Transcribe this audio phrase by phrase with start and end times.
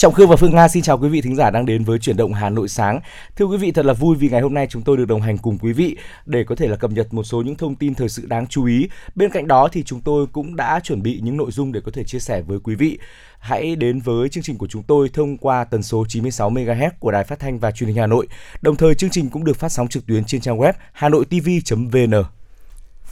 [0.00, 2.16] Trọng Khương và Phương Nga xin chào quý vị thính giả đang đến với chuyển
[2.16, 3.00] động Hà Nội sáng.
[3.36, 5.38] Thưa quý vị, thật là vui vì ngày hôm nay chúng tôi được đồng hành
[5.38, 8.08] cùng quý vị để có thể là cập nhật một số những thông tin thời
[8.08, 8.88] sự đáng chú ý.
[9.14, 11.92] Bên cạnh đó thì chúng tôi cũng đã chuẩn bị những nội dung để có
[11.94, 12.98] thể chia sẻ với quý vị.
[13.38, 17.10] Hãy đến với chương trình của chúng tôi thông qua tần số 96 MHz của
[17.10, 18.26] Đài Phát thanh và Truyền hình Hà Nội.
[18.62, 22.39] Đồng thời chương trình cũng được phát sóng trực tuyến trên trang web hanoitv.vn.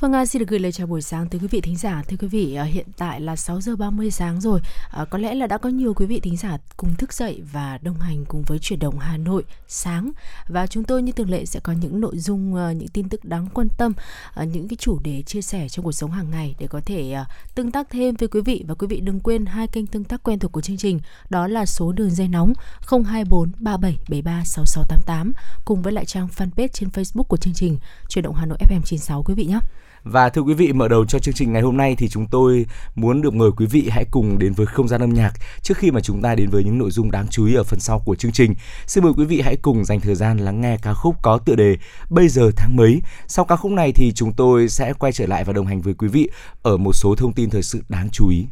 [0.01, 2.03] Phương Nga xin được gửi lời chào buổi sáng tới quý vị thính giả.
[2.09, 4.61] Thưa quý vị, à, hiện tại là 6 giờ 30 sáng rồi.
[4.91, 7.79] À, có lẽ là đã có nhiều quý vị thính giả cùng thức dậy và
[7.83, 10.11] đồng hành cùng với chuyển động Hà Nội sáng.
[10.49, 13.25] Và chúng tôi như thường lệ sẽ có những nội dung, à, những tin tức
[13.25, 13.93] đáng quan tâm,
[14.35, 17.15] à, những cái chủ đề chia sẻ trong cuộc sống hàng ngày để có thể
[17.55, 18.65] tương tác thêm với quý vị.
[18.69, 21.01] Và quý vị đừng quên hai kênh tương tác quen thuộc của chương trình.
[21.31, 22.53] Đó là số đường dây nóng
[22.91, 25.33] 024 3773 6688
[25.65, 28.83] cùng với lại trang fanpage trên Facebook của chương trình chuyển động Hà Nội FM
[28.83, 29.59] 96 quý vị nhé.
[30.05, 32.67] Và thưa quý vị, mở đầu cho chương trình ngày hôm nay thì chúng tôi
[32.95, 35.33] muốn được mời quý vị hãy cùng đến với không gian âm nhạc
[35.63, 37.81] trước khi mà chúng ta đến với những nội dung đáng chú ý ở phần
[37.81, 38.55] sau của chương trình.
[38.87, 41.55] Xin mời quý vị hãy cùng dành thời gian lắng nghe ca khúc có tựa
[41.55, 41.77] đề
[42.11, 43.03] Bây giờ tháng mấy.
[43.27, 45.95] Sau ca khúc này thì chúng tôi sẽ quay trở lại và đồng hành với
[45.95, 46.31] quý vị
[46.63, 48.47] ở một số thông tin thời sự đáng chú ý.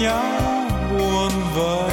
[0.00, 1.89] nhá buồn vời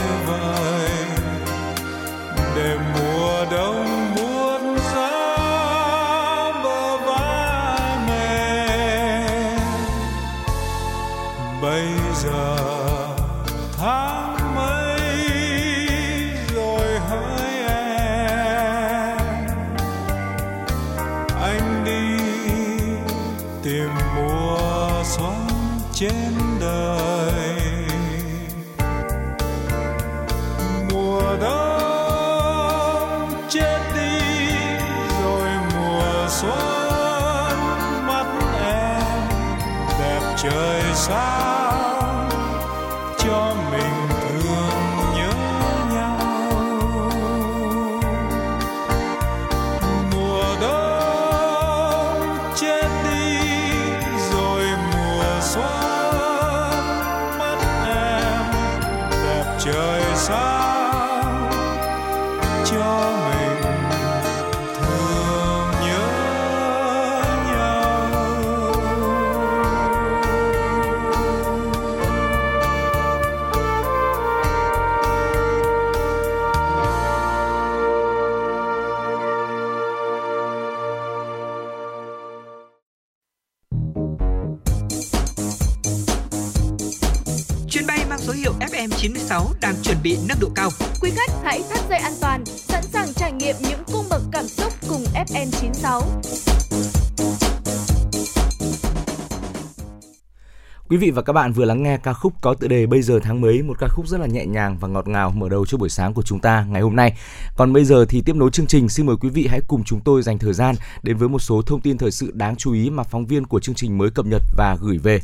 [100.98, 103.20] Quý vị và các bạn vừa lắng nghe ca khúc có tựa đề Bây giờ
[103.24, 105.78] tháng mấy, một ca khúc rất là nhẹ nhàng và ngọt ngào mở đầu cho
[105.78, 107.18] buổi sáng của chúng ta ngày hôm nay.
[107.58, 110.00] Còn bây giờ thì tiếp nối chương trình, xin mời quý vị hãy cùng chúng
[110.00, 112.90] tôi dành thời gian đến với một số thông tin thời sự đáng chú ý
[112.90, 115.20] mà phóng viên của chương trình mới cập nhật và gửi về.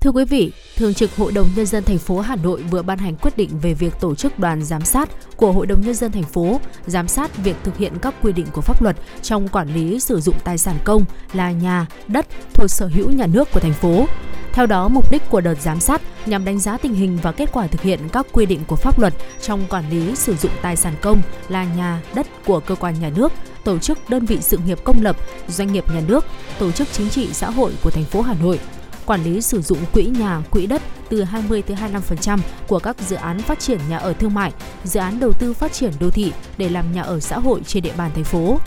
[0.00, 2.98] Thưa quý vị, Thường trực Hội đồng nhân dân thành phố Hà Nội vừa ban
[2.98, 6.12] hành quyết định về việc tổ chức đoàn giám sát của Hội đồng nhân dân
[6.12, 9.74] thành phố giám sát việc thực hiện các quy định của pháp luật trong quản
[9.74, 13.60] lý sử dụng tài sản công là nhà, đất thuộc sở hữu nhà nước của
[13.60, 14.06] thành phố.
[14.56, 17.52] Theo đó, mục đích của đợt giám sát nhằm đánh giá tình hình và kết
[17.52, 20.76] quả thực hiện các quy định của pháp luật trong quản lý sử dụng tài
[20.76, 23.32] sản công là nhà, đất của cơ quan nhà nước,
[23.64, 25.16] tổ chức đơn vị sự nghiệp công lập,
[25.48, 26.24] doanh nghiệp nhà nước,
[26.58, 28.60] tổ chức chính trị xã hội của thành phố Hà Nội
[29.06, 31.76] quản lý sử dụng quỹ nhà, quỹ đất từ 20 tới
[32.18, 32.38] 25%
[32.68, 34.52] của các dự án phát triển nhà ở thương mại,
[34.84, 37.82] dự án đầu tư phát triển đô thị để làm nhà ở xã hội trên
[37.82, 38.58] địa bàn thành phố.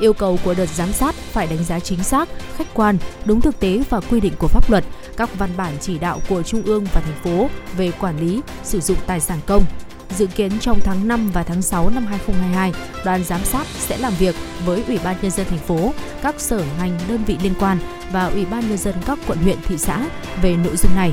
[0.00, 3.60] Yêu cầu của đợt giám sát phải đánh giá chính xác, khách quan, đúng thực
[3.60, 4.84] tế và quy định của pháp luật,
[5.16, 8.80] các văn bản chỉ đạo của Trung ương và thành phố về quản lý, sử
[8.80, 9.64] dụng tài sản công.
[10.16, 12.72] Dự kiến trong tháng 5 và tháng 6 năm 2022,
[13.04, 15.92] đoàn giám sát sẽ làm việc với Ủy ban nhân dân thành phố,
[16.22, 17.78] các sở ngành đơn vị liên quan
[18.12, 20.08] và Ủy ban nhân dân các quận huyện thị xã
[20.42, 21.12] về nội dung này.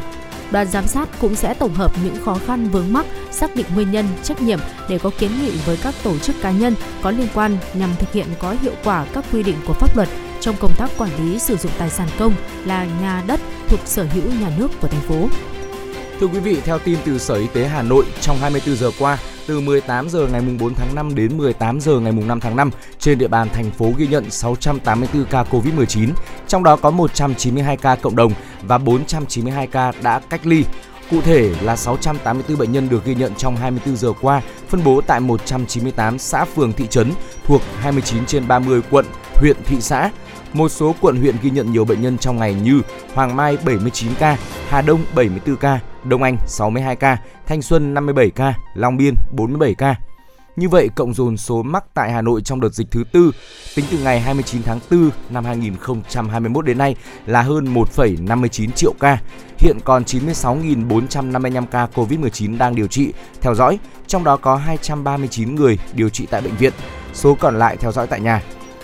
[0.51, 3.91] Đoàn giám sát cũng sẽ tổng hợp những khó khăn vướng mắc, xác định nguyên
[3.91, 7.27] nhân, trách nhiệm để có kiến nghị với các tổ chức cá nhân có liên
[7.33, 10.09] quan nhằm thực hiện có hiệu quả các quy định của pháp luật
[10.43, 12.33] trong công tác quản lý sử dụng tài sản công
[12.65, 15.27] là nhà đất thuộc sở hữu nhà nước của thành phố.
[16.19, 19.17] Thưa quý vị, theo tin từ Sở Y tế Hà Nội, trong 24 giờ qua,
[19.47, 23.17] từ 18 giờ ngày 4 tháng 5 đến 18 giờ ngày 5 tháng 5, trên
[23.17, 26.09] địa bàn thành phố ghi nhận 684 ca COVID-19,
[26.47, 30.63] trong đó có 192 ca cộng đồng và 492 ca đã cách ly.
[31.11, 35.01] Cụ thể là 684 bệnh nhân được ghi nhận trong 24 giờ qua, phân bố
[35.01, 37.11] tại 198 xã phường thị trấn
[37.45, 40.09] thuộc 29 trên 30 quận, huyện, thị xã.
[40.53, 42.81] Một số quận huyện ghi nhận nhiều bệnh nhân trong ngày như
[43.13, 47.17] Hoàng Mai 79 ca, Hà Đông 74 ca, Đông Anh 62 ca,
[47.47, 49.95] Thanh Xuân 57 ca, Long Biên 47 ca.
[50.55, 53.31] Như vậy, cộng dồn số mắc tại Hà Nội trong đợt dịch thứ tư
[53.75, 56.95] tính từ ngày 29 tháng 4 năm 2021 đến nay
[57.25, 59.17] là hơn 1,59 triệu ca.
[59.57, 65.77] Hiện còn 96.455 ca COVID-19 đang điều trị, theo dõi, trong đó có 239 người
[65.93, 66.73] điều trị tại bệnh viện,
[67.13, 68.41] số còn lại theo dõi tại nhà.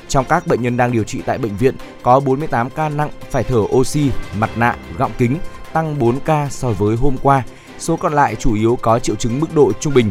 [0.10, 3.44] Trong các bệnh nhân đang điều trị tại bệnh viện có 48 ca nặng phải
[3.44, 5.38] thở oxy, mặt nạ, gọng kính,
[5.74, 7.44] tăng 4 ca so với hôm qua.
[7.80, 10.10] Số còn lại chủ yếu có triệu chứng mức độ trung bình.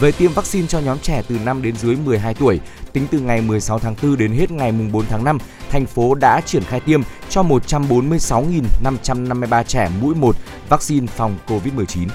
[0.00, 2.60] Về tiêm vaccine cho nhóm trẻ từ 5 đến dưới 12 tuổi,
[2.92, 5.38] tính từ ngày 16 tháng 4 đến hết ngày 4 tháng 5,
[5.70, 10.36] thành phố đã triển khai tiêm cho 146.553 trẻ mũi 1
[10.68, 12.08] vaccine phòng COVID-19.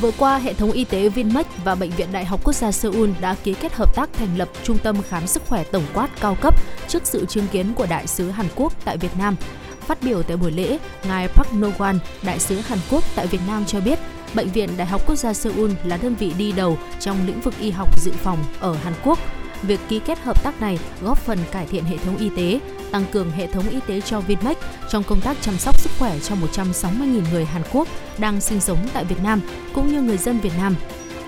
[0.00, 3.10] Vừa qua, hệ thống y tế Vinmec và Bệnh viện Đại học Quốc gia Seoul
[3.20, 6.36] đã ký kết hợp tác thành lập Trung tâm Khám sức khỏe tổng quát cao
[6.40, 6.54] cấp
[6.88, 9.36] trước sự chứng kiến của Đại sứ Hàn Quốc tại Việt Nam.
[9.80, 10.78] Phát biểu tại buổi lễ,
[11.08, 13.98] ngài Park No-wan, Đại sứ Hàn Quốc tại Việt Nam cho biết,
[14.34, 17.54] Bệnh viện Đại học Quốc gia Seoul là đơn vị đi đầu trong lĩnh vực
[17.60, 19.18] y học dự phòng ở Hàn Quốc.
[19.62, 22.60] Việc ký kết hợp tác này góp phần cải thiện hệ thống y tế,
[22.90, 24.58] tăng cường hệ thống y tế cho Vinmec
[24.90, 27.88] trong công tác chăm sóc sức khỏe cho 160.000 người Hàn Quốc
[28.18, 29.40] đang sinh sống tại Việt Nam
[29.74, 30.74] cũng như người dân Việt Nam.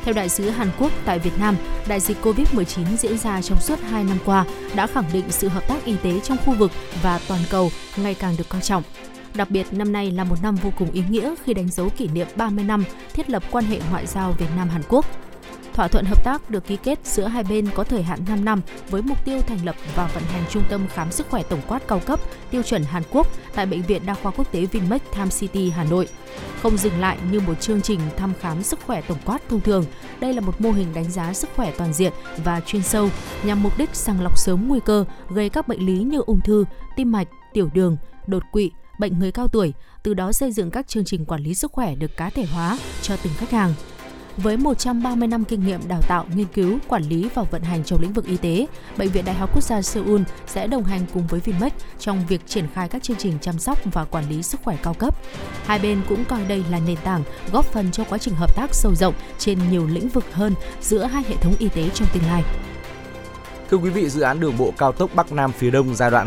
[0.04, 1.56] Theo đại sứ Hàn Quốc tại Việt Nam,
[1.88, 4.44] đại dịch COVID-19 diễn ra trong suốt 2 năm qua
[4.74, 6.70] đã khẳng định sự hợp tác y tế trong khu vực
[7.02, 8.82] và toàn cầu ngày càng được coi trọng.
[9.34, 12.08] Đặc biệt, năm nay là một năm vô cùng ý nghĩa khi đánh dấu kỷ
[12.08, 15.06] niệm 30 năm thiết lập quan hệ ngoại giao Việt Nam-Hàn Quốc.
[15.74, 18.60] Thỏa thuận hợp tác được ký kết giữa hai bên có thời hạn 5 năm
[18.90, 21.88] với mục tiêu thành lập và vận hành trung tâm khám sức khỏe tổng quát
[21.88, 25.28] cao cấp tiêu chuẩn Hàn Quốc tại Bệnh viện Đa khoa Quốc tế Vinmec Tham
[25.30, 26.08] City, Hà Nội.
[26.62, 29.84] Không dừng lại như một chương trình thăm khám sức khỏe tổng quát thông thường,
[30.20, 32.12] đây là một mô hình đánh giá sức khỏe toàn diện
[32.44, 33.08] và chuyên sâu
[33.44, 36.64] nhằm mục đích sàng lọc sớm nguy cơ gây các bệnh lý như ung thư,
[36.96, 37.96] tim mạch, tiểu đường,
[38.26, 39.72] đột quỵ, bệnh người cao tuổi,
[40.02, 42.78] từ đó xây dựng các chương trình quản lý sức khỏe được cá thể hóa
[43.02, 43.74] cho từng khách hàng.
[44.36, 48.00] Với 130 năm kinh nghiệm đào tạo, nghiên cứu, quản lý và vận hành trong
[48.00, 51.26] lĩnh vực y tế, Bệnh viện Đại học Quốc gia Seoul sẽ đồng hành cùng
[51.26, 54.60] với Vinmec trong việc triển khai các chương trình chăm sóc và quản lý sức
[54.64, 55.14] khỏe cao cấp.
[55.66, 57.22] Hai bên cũng coi đây là nền tảng
[57.52, 61.04] góp phần cho quá trình hợp tác sâu rộng trên nhiều lĩnh vực hơn giữa
[61.04, 62.44] hai hệ thống y tế trong tương lai.
[63.70, 66.26] Thưa quý vị, dự án đường bộ cao tốc Bắc Nam phía Đông giai đoạn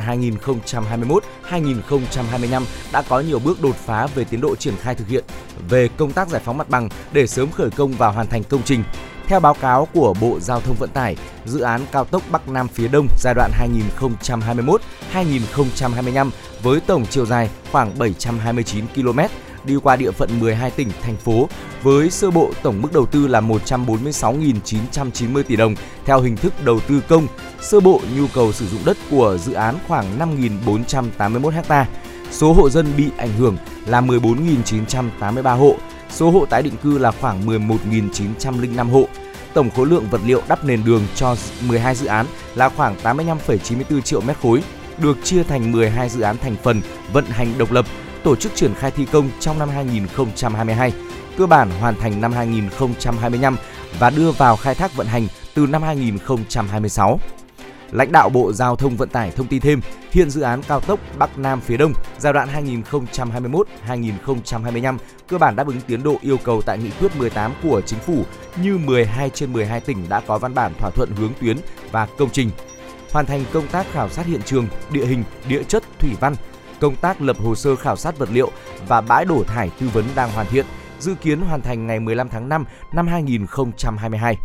[1.50, 5.24] 2021-2025 đã có nhiều bước đột phá về tiến độ triển khai thực hiện
[5.70, 8.62] về công tác giải phóng mặt bằng để sớm khởi công và hoàn thành công
[8.66, 8.84] trình.
[9.28, 12.68] Theo báo cáo của Bộ Giao thông Vận tải, dự án cao tốc Bắc Nam
[12.68, 13.52] phía Đông giai đoạn
[15.14, 16.30] 2021-2025
[16.64, 19.20] với tổng chiều dài khoảng 729 km
[19.66, 21.50] đi qua địa phận 12 tỉnh, thành phố
[21.84, 26.80] với sơ bộ tổng mức đầu tư là 146.990 tỷ đồng theo hình thức đầu
[26.80, 27.28] tư công.
[27.62, 30.20] Sơ bộ nhu cầu sử dụng đất của dự án khoảng
[30.66, 31.88] 5.481 ha.
[32.32, 35.76] Số hộ dân bị ảnh hưởng là 14.983 hộ,
[36.10, 39.08] số hộ tái định cư là khoảng 11.905 hộ.
[39.54, 41.36] Tổng khối lượng vật liệu đắp nền đường cho
[41.68, 44.64] 12 dự án là khoảng 85,94 triệu mét khối,
[44.98, 46.82] được chia thành 12 dự án thành phần
[47.14, 47.86] vận hành độc lập
[48.24, 50.92] tổ chức triển khai thi công trong năm 2022,
[51.38, 53.58] cơ bản hoàn thành năm 2025
[54.00, 57.20] và đưa vào khai thác vận hành từ năm 2026.
[57.92, 61.00] Lãnh đạo Bộ Giao thông Vận tải thông tin thêm, hiện dự án cao tốc
[61.18, 62.50] Bắc Nam phía Đông giai đoạn
[63.88, 68.00] 2021-2025 cơ bản đáp ứng tiến độ yêu cầu tại nghị quyết 18 của chính
[68.00, 68.24] phủ
[68.64, 71.58] như 12 trên 12 tỉnh đã có văn bản thỏa thuận hướng tuyến
[71.92, 72.50] và công trình.
[73.12, 76.36] Hoàn thành công tác khảo sát hiện trường, địa hình, địa chất, thủy văn,
[76.84, 78.52] công tác lập hồ sơ khảo sát vật liệu
[78.88, 80.66] và bãi đổ thải tư vấn đang hoàn thiện,
[81.00, 84.38] dự kiến hoàn thành ngày 15 tháng 5 năm 2022.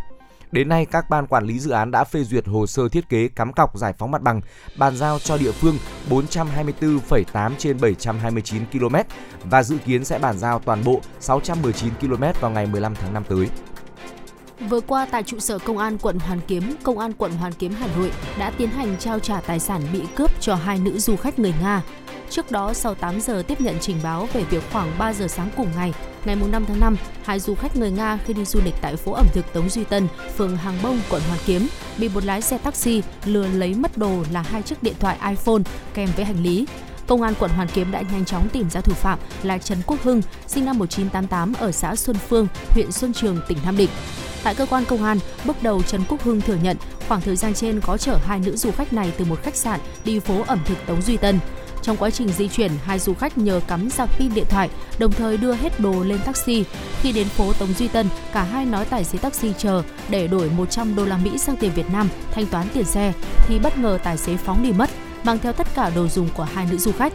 [0.51, 3.27] Đến nay, các ban quản lý dự án đã phê duyệt hồ sơ thiết kế
[3.27, 4.41] cắm cọc giải phóng mặt bằng,
[4.77, 5.77] bàn giao cho địa phương
[6.09, 8.95] 424,8 trên 729 km
[9.43, 13.23] và dự kiến sẽ bàn giao toàn bộ 619 km vào ngày 15 tháng 5
[13.29, 13.49] tới.
[14.69, 17.73] Vừa qua tại trụ sở Công an quận Hoàn Kiếm, Công an quận Hoàn Kiếm
[17.79, 21.15] Hà Nội đã tiến hành trao trả tài sản bị cướp cho hai nữ du
[21.15, 21.81] khách người Nga.
[22.29, 25.49] Trước đó, sau 8 giờ tiếp nhận trình báo về việc khoảng 3 giờ sáng
[25.57, 25.93] cùng ngày,
[26.25, 29.11] ngày 5 tháng 5, hai du khách người Nga khi đi du lịch tại phố
[29.11, 30.07] ẩm thực Tống Duy Tân,
[30.37, 31.67] phường Hàng Bông, quận Hoàn Kiếm,
[31.97, 35.61] bị một lái xe taxi lừa lấy mất đồ là hai chiếc điện thoại iPhone
[35.93, 36.65] kèm với hành lý.
[37.07, 40.03] Công an quận Hoàn Kiếm đã nhanh chóng tìm ra thủ phạm là Trần Quốc
[40.03, 43.89] Hưng, sinh năm 1988 ở xã Xuân Phương, huyện Xuân Trường, tỉnh Nam Định.
[44.43, 47.53] Tại cơ quan công an, bước đầu Trần Quốc Hưng thừa nhận khoảng thời gian
[47.53, 50.59] trên có chở hai nữ du khách này từ một khách sạn đi phố ẩm
[50.65, 51.39] thực Tống Duy Tân.
[51.89, 54.69] Trong quá trình di chuyển, hai du khách nhờ cắm sạc pin điện thoại,
[54.99, 56.63] đồng thời đưa hết đồ lên taxi.
[57.01, 60.49] Khi đến phố Tống Duy Tân, cả hai nói tài xế taxi chờ để đổi
[60.49, 63.13] 100 đô la Mỹ sang tiền Việt Nam thanh toán tiền xe
[63.47, 64.89] thì bất ngờ tài xế phóng đi mất,
[65.23, 67.13] mang theo tất cả đồ dùng của hai nữ du khách.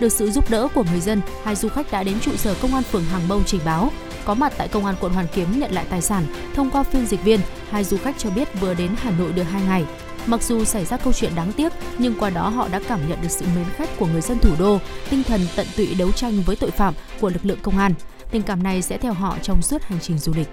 [0.00, 2.74] Được sự giúp đỡ của người dân, hai du khách đã đến trụ sở công
[2.74, 3.90] an phường Hàng Bông trình báo.
[4.24, 7.06] Có mặt tại công an quận Hoàn Kiếm nhận lại tài sản, thông qua phiên
[7.06, 7.40] dịch viên,
[7.70, 9.84] hai du khách cho biết vừa đến Hà Nội được 2 ngày.
[10.26, 13.22] Mặc dù xảy ra câu chuyện đáng tiếc, nhưng qua đó họ đã cảm nhận
[13.22, 14.78] được sự mến khách của người dân thủ đô,
[15.10, 17.94] tinh thần tận tụy đấu tranh với tội phạm của lực lượng công an.
[18.30, 20.48] Tình cảm này sẽ theo họ trong suốt hành trình du lịch.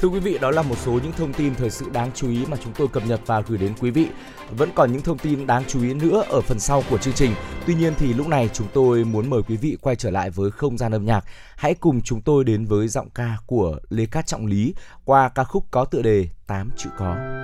[0.00, 2.46] Thưa quý vị, đó là một số những thông tin thời sự đáng chú ý
[2.46, 4.08] mà chúng tôi cập nhật và gửi đến quý vị.
[4.50, 7.34] Vẫn còn những thông tin đáng chú ý nữa ở phần sau của chương trình.
[7.66, 10.50] Tuy nhiên thì lúc này chúng tôi muốn mời quý vị quay trở lại với
[10.50, 11.24] không gian âm nhạc.
[11.56, 15.44] Hãy cùng chúng tôi đến với giọng ca của Lê Cát Trọng Lý qua ca
[15.44, 17.43] khúc có tựa đề Tám chữ có.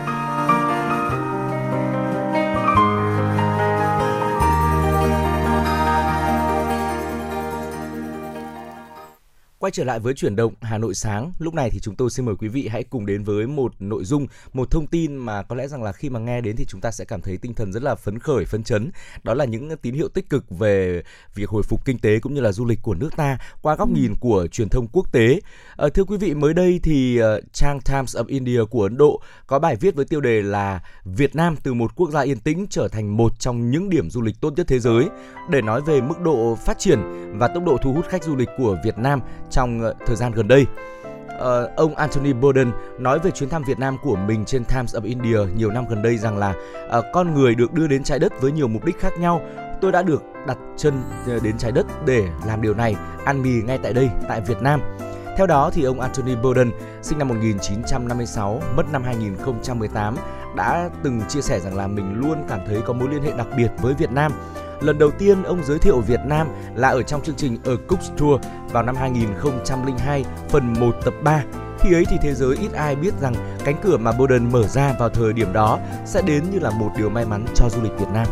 [9.61, 12.25] Quay trở lại với chuyển động Hà Nội sáng, lúc này thì chúng tôi xin
[12.25, 15.55] mời quý vị hãy cùng đến với một nội dung, một thông tin mà có
[15.55, 17.73] lẽ rằng là khi mà nghe đến thì chúng ta sẽ cảm thấy tinh thần
[17.73, 18.91] rất là phấn khởi, phấn chấn.
[19.23, 21.03] Đó là những tín hiệu tích cực về
[21.35, 23.89] việc hồi phục kinh tế cũng như là du lịch của nước ta qua góc
[23.89, 25.39] nhìn của truyền thông quốc tế.
[25.77, 29.21] À, thưa quý vị, mới đây thì uh, trang Times of India của Ấn Độ
[29.47, 32.65] có bài viết với tiêu đề là Việt Nam từ một quốc gia yên tĩnh
[32.69, 35.05] trở thành một trong những điểm du lịch tốt nhất thế giới
[35.49, 36.99] để nói về mức độ phát triển
[37.37, 39.19] và tốc độ thu hút khách du lịch của Việt Nam
[39.51, 40.65] trong ờ, thời gian gần đây.
[41.35, 45.03] Uh, ông Anthony Bourdain nói về chuyến thăm Việt Nam của mình trên Times of
[45.03, 46.53] India nhiều năm gần đây rằng là
[46.97, 49.41] uh, con người được đưa đến trái đất với nhiều mục đích khác nhau.
[49.81, 50.93] Tôi đã được đặt chân
[51.43, 54.81] đến trái đất để làm điều này, ăn mì ngay tại đây, tại Việt Nam.
[55.37, 60.15] Theo đó thì ông Anthony Bourdain, sinh năm 1956, mất năm 2018,
[60.55, 63.47] đã từng chia sẻ rằng là mình luôn cảm thấy có mối liên hệ đặc
[63.57, 64.31] biệt với Việt Nam.
[64.81, 68.15] Lần đầu tiên ông giới thiệu Việt Nam là ở trong chương trình A Cook's
[68.17, 68.41] Tour
[68.71, 71.43] vào năm 2002, phần 1 tập 3.
[71.79, 73.33] Khi ấy thì thế giới ít ai biết rằng
[73.65, 76.89] cánh cửa mà Bowden mở ra vào thời điểm đó sẽ đến như là một
[76.97, 78.27] điều may mắn cho du lịch Việt Nam.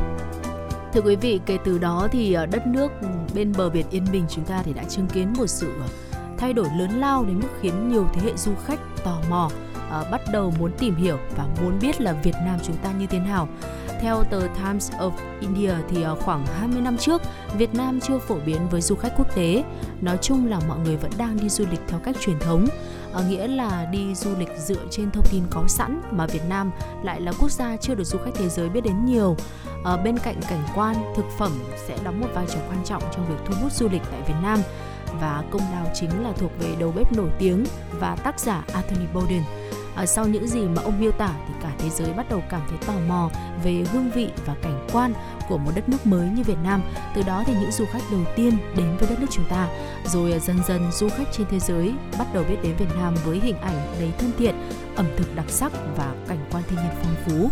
[0.94, 2.92] Thưa quý vị, kể từ đó thì ờ, đất nước
[3.36, 5.88] bên bờ biển yên bình chúng ta thì đã chứng kiến một sự ờ,
[6.38, 9.50] thay đổi lớn lao đến mức khiến nhiều thế hệ du khách tò mò
[9.90, 13.08] ờ, bắt đầu muốn tìm hiểu và muốn biết là Việt Nam chúng ta như
[13.08, 13.48] thế nào.
[14.00, 17.22] Theo tờ Times of India thì à, khoảng 20 năm trước,
[17.58, 19.64] Việt Nam chưa phổ biến với du khách quốc tế.
[20.02, 22.68] Nói chung là mọi người vẫn đang đi du lịch theo cách truyền thống,
[23.14, 26.72] à, nghĩa là đi du lịch dựa trên thông tin có sẵn mà Việt Nam
[27.04, 29.36] lại là quốc gia chưa được du khách thế giới biết đến nhiều.
[29.86, 31.52] À, bên cạnh cảnh quan, thực phẩm
[31.88, 34.38] sẽ đóng một vai trò quan trọng trong việc thu hút du lịch tại Việt
[34.44, 34.60] Nam
[35.22, 37.66] và công lao chính là thuộc về đầu bếp nổi tiếng
[38.00, 39.42] và tác giả Anthony Bourdain.
[40.00, 42.62] À, sau những gì mà ông miêu tả thì cả thế giới bắt đầu cảm
[42.70, 43.30] thấy tò mò
[43.64, 45.14] về hương vị và cảnh quan
[45.50, 46.82] của một đất nước mới như Việt Nam.
[47.16, 49.68] Từ đó thì những du khách đầu tiên đến với đất nước chúng ta,
[50.06, 53.16] rồi ờ, dần dần du khách trên thế giới bắt đầu biết đến Việt Nam
[53.26, 54.56] với hình ảnh đầy thân thiện,
[54.96, 57.50] ẩm thực đặc sắc và cảnh quan thiên nhiên phong phú.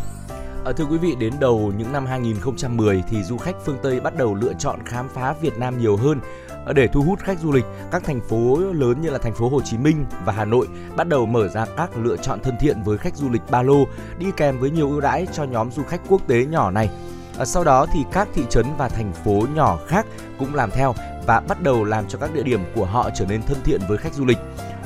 [0.66, 4.18] À, thưa quý vị, đến đầu những năm 2010 thì du khách phương Tây bắt
[4.18, 6.20] đầu lựa chọn khám phá Việt Nam nhiều hơn
[6.68, 9.50] Ờ, để thu hút khách du lịch, các thành phố lớn như là thành phố
[9.50, 12.84] Hồ Chí Minh và Hà Nội bắt đầu mở ra các lựa chọn thân thiện
[12.84, 13.86] với khách du lịch ba lô,
[14.20, 16.90] đi kèm với nhiều ưu đãi cho nhóm du khách quốc tế nhỏ này.
[17.38, 20.06] Ờ, sau đó thì các thị trấn và thành phố nhỏ khác
[20.40, 20.96] cũng làm theo
[21.28, 23.98] và bắt đầu làm cho các địa điểm của họ trở nên thân thiện với
[23.98, 24.38] khách du lịch.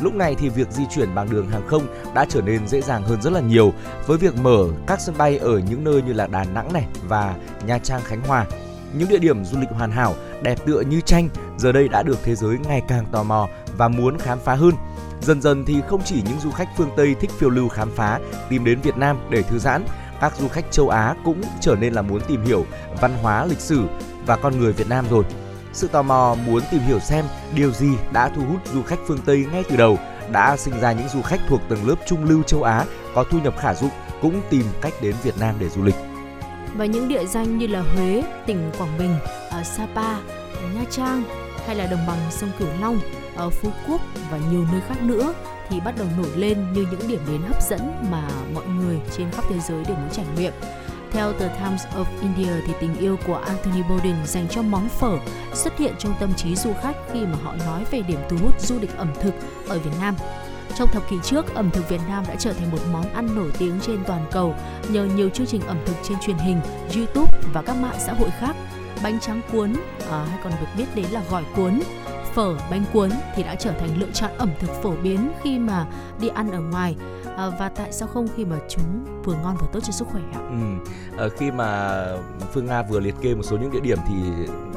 [0.01, 3.03] Lúc này thì việc di chuyển bằng đường hàng không đã trở nên dễ dàng
[3.03, 3.73] hơn rất là nhiều
[4.07, 7.35] với việc mở các sân bay ở những nơi như là Đà Nẵng này và
[7.65, 8.45] Nha Trang Khánh Hòa.
[8.93, 12.19] Những địa điểm du lịch hoàn hảo, đẹp tựa như tranh giờ đây đã được
[12.23, 14.73] thế giới ngày càng tò mò và muốn khám phá hơn.
[15.21, 18.19] Dần dần thì không chỉ những du khách phương Tây thích phiêu lưu khám phá
[18.49, 19.85] tìm đến Việt Nam để thư giãn,
[20.21, 22.65] các du khách châu Á cũng trở nên là muốn tìm hiểu
[23.01, 23.81] văn hóa, lịch sử
[24.25, 25.23] và con người Việt Nam rồi.
[25.73, 27.25] Sự tò mò muốn tìm hiểu xem
[27.55, 29.97] điều gì đã thu hút du khách phương Tây ngay từ đầu
[30.31, 33.39] đã sinh ra những du khách thuộc tầng lớp trung lưu châu Á có thu
[33.39, 35.95] nhập khả dụng cũng tìm cách đến Việt Nam để du lịch.
[36.75, 39.15] Và những địa danh như là Huế, tỉnh Quảng Bình,
[39.49, 40.17] ở Sapa,
[40.75, 41.23] Nha Trang
[41.67, 42.99] hay là đồng bằng sông Cửu Long,
[43.35, 45.33] ở Phú Quốc và nhiều nơi khác nữa
[45.69, 49.31] thì bắt đầu nổi lên như những điểm đến hấp dẫn mà mọi người trên
[49.31, 50.53] khắp thế giới đều muốn trải nghiệm.
[51.11, 55.17] Theo tờ Times of India thì tình yêu của Anthony Bourdain dành cho món phở
[55.53, 58.61] xuất hiện trong tâm trí du khách khi mà họ nói về điểm thu hút
[58.61, 59.33] du lịch ẩm thực
[59.67, 60.15] ở Việt Nam.
[60.75, 63.51] Trong thập kỷ trước, ẩm thực Việt Nam đã trở thành một món ăn nổi
[63.57, 64.55] tiếng trên toàn cầu
[64.89, 66.61] nhờ nhiều chương trình ẩm thực trên truyền hình,
[66.95, 68.55] YouTube và các mạng xã hội khác.
[69.03, 69.73] Bánh tráng cuốn
[70.09, 71.79] à, hay còn được biết đến là gỏi cuốn
[72.33, 75.85] phở, bánh cuốn thì đã trở thành lựa chọn ẩm thực phổ biến khi mà
[76.19, 76.95] đi ăn ở ngoài
[77.37, 80.21] à, và tại sao không khi mà chúng vừa ngon vừa tốt cho sức khỏe
[80.33, 80.39] ạ?
[80.49, 80.91] Ừ.
[81.17, 82.01] À, khi mà
[82.53, 84.15] Phương Nga vừa liệt kê một số những địa điểm thì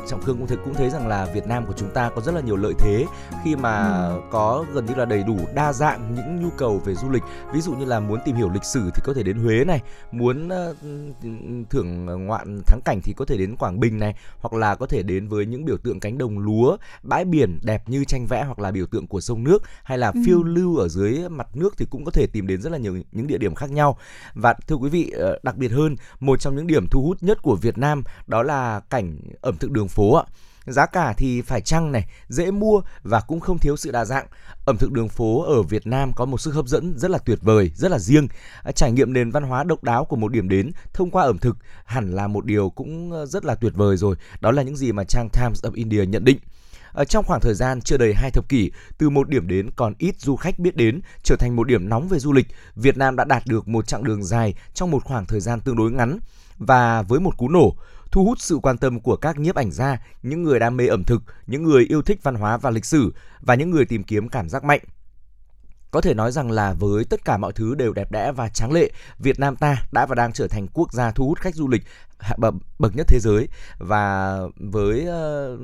[0.08, 2.34] Trọng Khương cũng thấy cũng thấy rằng là Việt Nam của chúng ta có rất
[2.34, 3.06] là nhiều lợi thế
[3.44, 4.20] khi mà ừ.
[4.30, 7.22] có gần như là đầy đủ đa dạng những nhu cầu về du lịch.
[7.52, 9.82] Ví dụ như là muốn tìm hiểu lịch sử thì có thể đến Huế này,
[10.12, 10.76] muốn uh,
[11.70, 15.02] thưởng ngoạn thắng cảnh thì có thể đến Quảng Bình này, hoặc là có thể
[15.02, 18.58] đến với những biểu tượng cánh đồng lúa, bãi biển đẹp như tranh vẽ hoặc
[18.58, 20.20] là biểu tượng của sông nước hay là ừ.
[20.26, 22.96] phiêu lưu ở dưới mặt nước thì cũng có thể tìm đến rất là nhiều
[23.12, 23.98] những địa điểm khác nhau.
[24.34, 27.42] Và thưa quý vị, ờ, đặc biệt hơn, một trong những điểm thu hút nhất
[27.42, 30.24] của Việt Nam đó là cảnh ẩm thực đường phố ạ.
[30.66, 34.26] Giá cả thì phải chăng này, dễ mua và cũng không thiếu sự đa dạng.
[34.66, 37.38] Ẩm thực đường phố ở Việt Nam có một sức hấp dẫn rất là tuyệt
[37.42, 38.28] vời, rất là riêng.
[38.62, 41.38] À, trải nghiệm nền văn hóa độc đáo của một điểm đến thông qua ẩm
[41.38, 44.16] thực hẳn là một điều cũng ờ, rất là tuyệt vời rồi.
[44.40, 46.38] Đó là những gì mà trang Times of India nhận định.
[46.92, 49.94] Ở trong khoảng thời gian chưa đầy hai thập kỷ, từ một điểm đến còn
[49.98, 53.16] ít du khách biết đến trở thành một điểm nóng về du lịch, Việt Nam
[53.16, 56.18] đã đạt được một chặng đường dài trong một khoảng thời gian tương đối ngắn
[56.58, 57.74] và với một cú nổ
[58.10, 61.04] thu hút sự quan tâm của các nhiếp ảnh gia, những người đam mê ẩm
[61.04, 64.28] thực, những người yêu thích văn hóa và lịch sử và những người tìm kiếm
[64.28, 64.80] cảm giác mạnh.
[65.90, 68.72] Có thể nói rằng là với tất cả mọi thứ đều đẹp đẽ và tráng
[68.72, 71.68] lệ, Việt Nam ta đã và đang trở thành quốc gia thu hút khách du
[71.68, 71.82] lịch
[72.78, 73.48] bậc nhất thế giới.
[73.78, 75.60] Và với uh,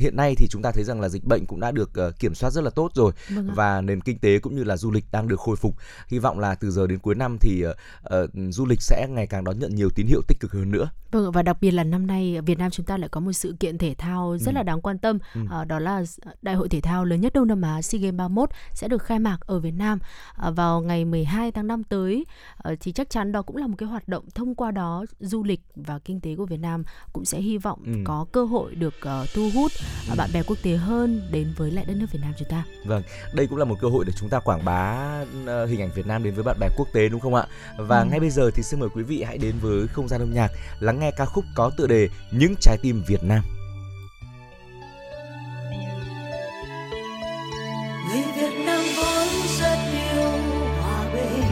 [0.00, 2.34] hiện nay thì chúng ta thấy rằng là dịch bệnh cũng đã được uh, kiểm
[2.34, 3.12] soát rất là tốt rồi.
[3.30, 5.76] Vâng và nền kinh tế cũng như là du lịch đang được khôi phục.
[6.08, 7.76] Hy vọng là từ giờ đến cuối năm thì uh,
[8.24, 10.88] uh, du lịch sẽ ngày càng đón nhận nhiều tín hiệu tích cực hơn nữa.
[11.10, 13.56] Vâng và đặc biệt là năm nay Việt Nam chúng ta lại có một sự
[13.60, 14.56] kiện thể thao rất ừ.
[14.56, 15.18] là đáng quan tâm.
[15.34, 15.40] Ừ.
[15.60, 16.04] uh, đó là
[16.42, 19.18] đại hội thể thao lớn nhất Đông Nam Á SEA Games 31 sẽ được khai
[19.18, 19.98] mạc ở Việt Nam
[20.48, 22.24] uh, vào ngày 12 tháng 5 tới.
[22.68, 25.42] Uh, thì chắc chắn đó cũng là một cái hoạt động thông qua đó du
[25.44, 27.92] lịch và kinh tế của Việt Nam cũng sẽ hy vọng Ừ.
[28.04, 29.72] có cơ hội được ờ, thu hút
[30.08, 30.14] ờ, Ừ.
[30.18, 32.64] bạn bè quốc tế hơn đến với lại đất nước Việt Nam chúng ta.
[32.84, 33.02] Vâng,
[33.34, 35.08] đây cũng là một cơ hội để chúng ta quảng bá
[35.46, 37.46] ờ, hình ảnh Việt Nam đến với bạn bè quốc tế đúng không ạ?
[37.78, 38.06] Và Ừ.
[38.10, 40.50] ngay bây giờ thì xin mời quý vị hãy đến với không gian âm nhạc
[40.80, 43.42] lắng nghe ca khúc có tựa đề Những trái tim Việt Nam.
[48.08, 49.28] người Việt Nam vốn
[49.60, 50.30] rất yêu
[50.82, 51.44] hòa bình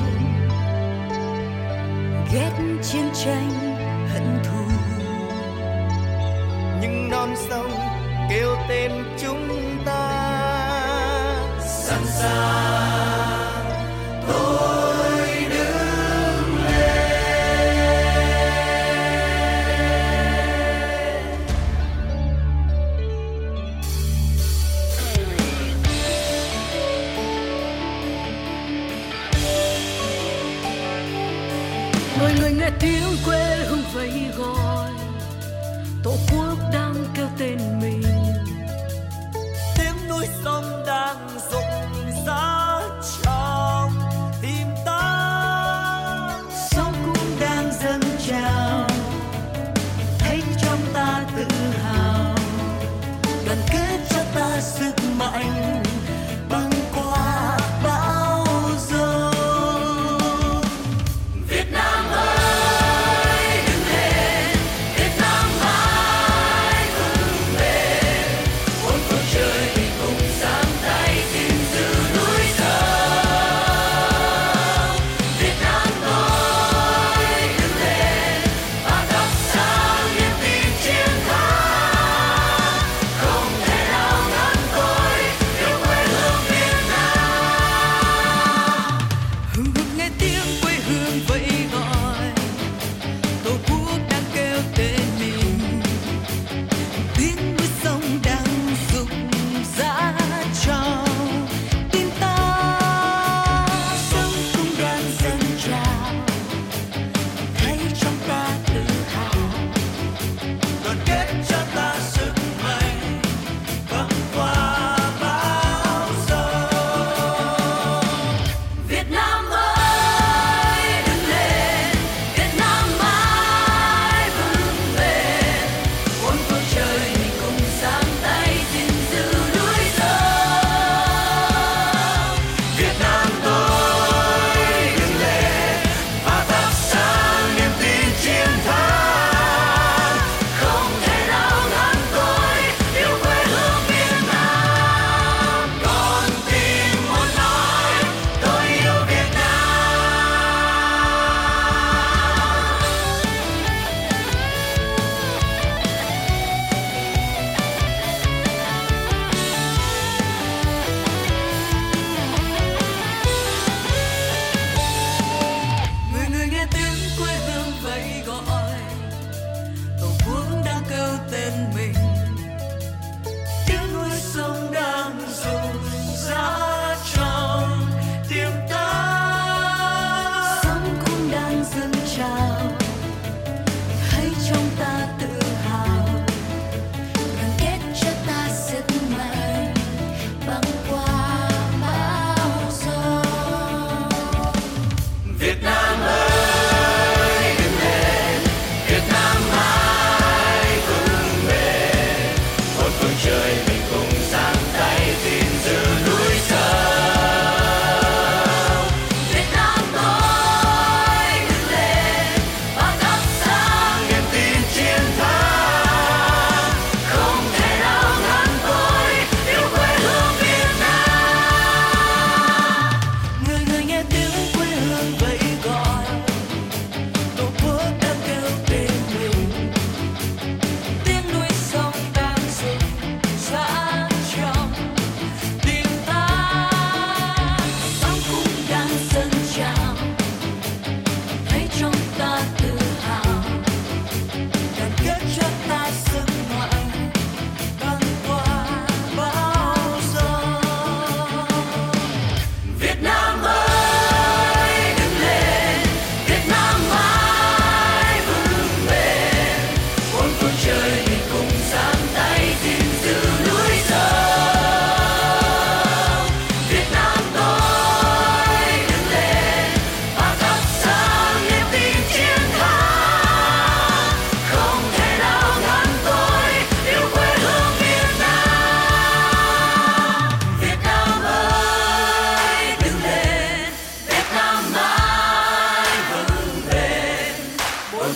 [2.33, 3.72] ghét chiến tranh
[7.27, 7.71] non sông
[8.31, 9.49] kêu tên chúng
[9.87, 10.09] ta.
[11.61, 13.65] Sẵn sàng
[14.29, 16.57] tôi đứng
[32.19, 34.32] người người nghe tiếng quê hương vẫy
[55.23, 55.62] sức mạnh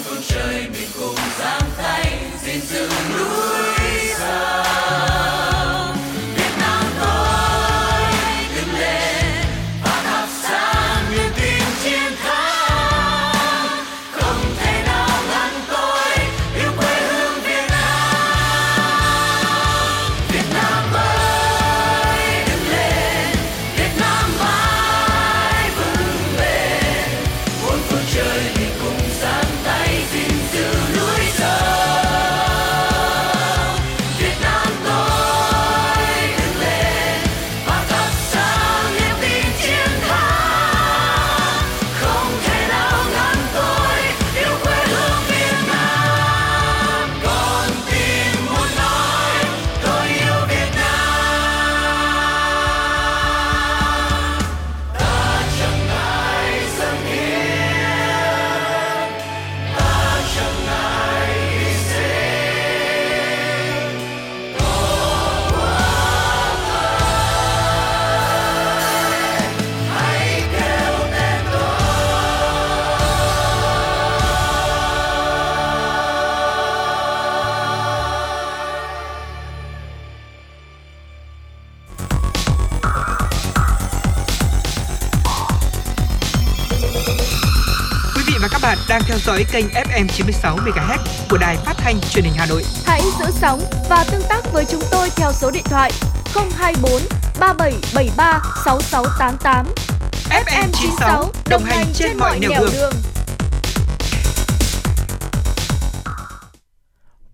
[0.05, 3.76] phương trời mình cùng giang tay gìn giữ núi.
[89.27, 90.99] Dõi kênh FM 96 MHz
[91.31, 92.63] của đài phát thanh truyền hình Hà Nội.
[92.85, 93.61] Hãy giữ sóng
[93.91, 95.93] và tương tác với chúng tôi theo số điện thoại
[96.35, 97.01] 024
[97.41, 99.67] 3773 6688.
[100.31, 102.93] FM 96 đồng hành trên mọi nẻo đường.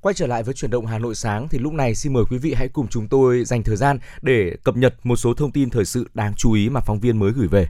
[0.00, 2.38] Quay trở lại với chuyển động Hà Nội sáng thì lúc này xin mời quý
[2.38, 5.70] vị hãy cùng chúng tôi dành thời gian để cập nhật một số thông tin
[5.70, 7.66] thời sự đáng chú ý mà phóng viên mới gửi về.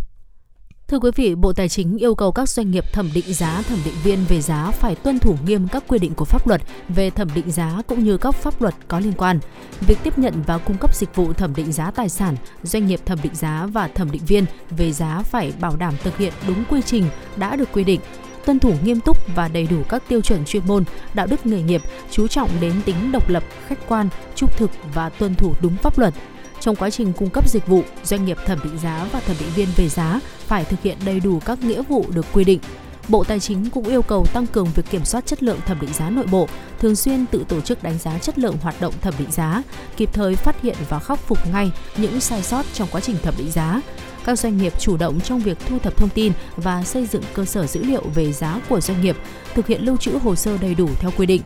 [0.92, 3.78] Thưa quý vị, Bộ Tài chính yêu cầu các doanh nghiệp thẩm định giá, thẩm
[3.84, 7.10] định viên về giá phải tuân thủ nghiêm các quy định của pháp luật về
[7.10, 9.38] thẩm định giá cũng như các pháp luật có liên quan.
[9.80, 13.00] Việc tiếp nhận và cung cấp dịch vụ thẩm định giá tài sản, doanh nghiệp
[13.06, 16.64] thẩm định giá và thẩm định viên về giá phải bảo đảm thực hiện đúng
[16.70, 17.04] quy trình
[17.36, 18.00] đã được quy định
[18.44, 21.62] tuân thủ nghiêm túc và đầy đủ các tiêu chuẩn chuyên môn, đạo đức nghề
[21.62, 25.76] nghiệp, chú trọng đến tính độc lập, khách quan, trung thực và tuân thủ đúng
[25.76, 26.14] pháp luật.
[26.62, 29.48] Trong quá trình cung cấp dịch vụ, doanh nghiệp thẩm định giá và thẩm định
[29.54, 32.60] viên về giá phải thực hiện đầy đủ các nghĩa vụ được quy định.
[33.08, 35.92] Bộ Tài chính cũng yêu cầu tăng cường việc kiểm soát chất lượng thẩm định
[35.92, 36.48] giá nội bộ,
[36.78, 39.62] thường xuyên tự tổ chức đánh giá chất lượng hoạt động thẩm định giá,
[39.96, 43.34] kịp thời phát hiện và khắc phục ngay những sai sót trong quá trình thẩm
[43.38, 43.80] định giá.
[44.24, 47.44] Các doanh nghiệp chủ động trong việc thu thập thông tin và xây dựng cơ
[47.44, 49.16] sở dữ liệu về giá của doanh nghiệp,
[49.54, 51.42] thực hiện lưu trữ hồ sơ đầy đủ theo quy định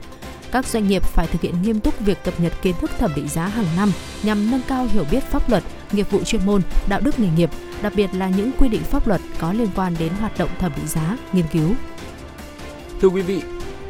[0.56, 3.28] các doanh nghiệp phải thực hiện nghiêm túc việc cập nhật kiến thức thẩm định
[3.28, 3.92] giá hàng năm
[4.22, 7.50] nhằm nâng cao hiểu biết pháp luật, nghiệp vụ chuyên môn, đạo đức nghề nghiệp,
[7.82, 10.72] đặc biệt là những quy định pháp luật có liên quan đến hoạt động thẩm
[10.76, 11.74] định giá, nghiên cứu.
[13.00, 13.42] Thưa quý vị,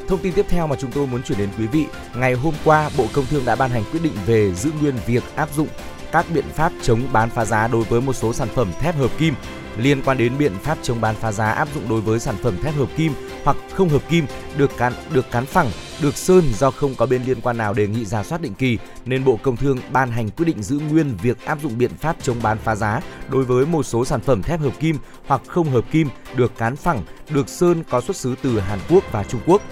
[0.08, 1.86] thông tin tiếp theo mà chúng tôi muốn chuyển đến quý vị,
[2.16, 5.22] ngày hôm qua Bộ Công Thương đã ban hành quyết định về giữ nguyên việc
[5.36, 5.68] áp dụng
[6.12, 9.10] các biện pháp chống bán phá giá đối với một số sản phẩm thép hợp
[9.18, 9.34] kim
[9.78, 12.56] liên quan đến biện pháp chống bán phá giá áp dụng đối với sản phẩm
[12.62, 13.12] thép hợp kim
[13.44, 15.70] hoặc không hợp kim được cán được cán phẳng,
[16.02, 18.78] được sơn do không có bên liên quan nào đề nghị giả soát định kỳ
[19.04, 22.16] nên Bộ Công Thương ban hành quyết định giữ nguyên việc áp dụng biện pháp
[22.22, 25.70] chống bán phá giá đối với một số sản phẩm thép hợp kim hoặc không
[25.70, 29.40] hợp kim được cán phẳng, được sơn có xuất xứ từ Hàn Quốc và Trung
[29.46, 29.62] Quốc.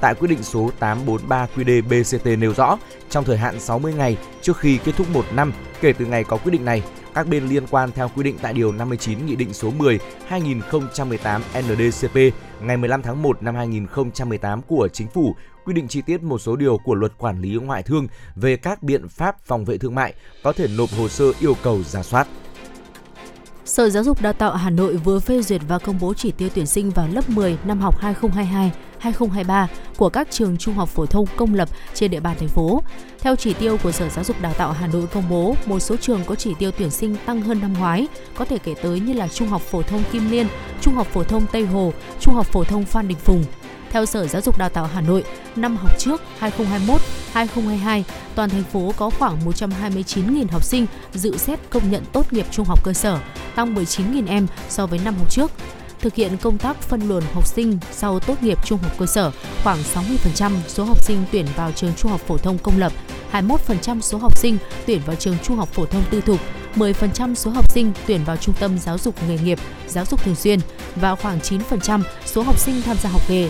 [0.00, 2.78] Tại quyết định số 843 QĐ BCT nêu rõ,
[3.10, 6.36] trong thời hạn 60 ngày trước khi kết thúc một năm kể từ ngày có
[6.36, 6.82] quyết định này,
[7.14, 11.42] các bên liên quan theo quy định tại Điều 59 Nghị định số 10 2018
[11.60, 12.16] NDCP
[12.60, 15.34] ngày 15 tháng 1 năm 2018 của Chính phủ,
[15.64, 18.06] quy định chi tiết một số điều của luật quản lý ngoại thương
[18.36, 21.82] về các biện pháp phòng vệ thương mại có thể nộp hồ sơ yêu cầu
[21.82, 22.28] giả soát.
[23.64, 26.48] Sở Giáo dục Đào tạo Hà Nội vừa phê duyệt và công bố chỉ tiêu
[26.54, 27.98] tuyển sinh vào lớp 10 năm học
[29.02, 32.82] 2023 của các trường trung học phổ thông công lập trên địa bàn thành phố.
[33.20, 35.96] Theo chỉ tiêu của Sở Giáo dục Đào tạo Hà Nội công bố, một số
[35.96, 39.12] trường có chỉ tiêu tuyển sinh tăng hơn năm ngoái, có thể kể tới như
[39.12, 40.46] là Trung học phổ thông Kim Liên,
[40.80, 43.44] Trung học phổ thông Tây Hồ, Trung học phổ thông Phan Đình Phùng.
[43.90, 45.24] Theo Sở Giáo dục Đào tạo Hà Nội,
[45.56, 46.22] năm học trước
[47.34, 48.02] 2021-2022,
[48.34, 52.66] toàn thành phố có khoảng 129.000 học sinh dự xét công nhận tốt nghiệp trung
[52.66, 53.18] học cơ sở,
[53.54, 55.50] tăng 19.000 em so với năm học trước.
[56.02, 59.30] Thực hiện công tác phân luồng học sinh sau tốt nghiệp trung học cơ sở,
[59.64, 59.78] khoảng
[60.38, 62.92] 60% số học sinh tuyển vào trường trung học phổ thông công lập,
[63.32, 66.40] 21% số học sinh tuyển vào trường trung học phổ thông tư thục,
[66.76, 70.34] 10% số học sinh tuyển vào trung tâm giáo dục nghề nghiệp, giáo dục thường
[70.34, 70.60] xuyên
[70.96, 73.48] và khoảng 9% số học sinh tham gia học nghề.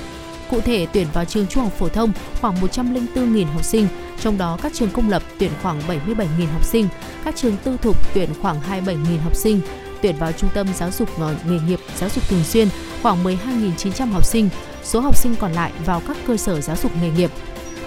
[0.51, 3.89] Cụ thể, tuyển vào trường trung học phổ thông khoảng 104.000 học sinh,
[4.21, 6.89] trong đó các trường công lập tuyển khoảng 77.000 học sinh,
[7.25, 9.61] các trường tư thục tuyển khoảng 27.000 học sinh,
[10.03, 12.69] tuyển vào trung tâm giáo dục nghề nghiệp, giáo dục thường xuyên
[13.03, 14.49] khoảng 12.900 học sinh,
[14.83, 17.31] số học sinh còn lại vào các cơ sở giáo dục nghề nghiệp.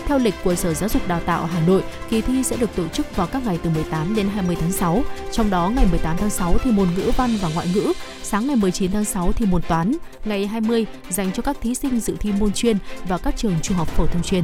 [0.07, 2.87] Theo lịch của Sở Giáo dục Đào tạo Hà Nội, kỳ thi sẽ được tổ
[2.87, 5.03] chức vào các ngày từ 18 đến 20 tháng 6.
[5.31, 7.93] Trong đó ngày 18 tháng 6 thì môn ngữ văn và ngoại ngữ,
[8.23, 9.95] sáng ngày 19 tháng 6 thì môn toán,
[10.25, 13.77] ngày 20 dành cho các thí sinh dự thi môn chuyên và các trường trung
[13.77, 14.43] học phổ thông chuyên.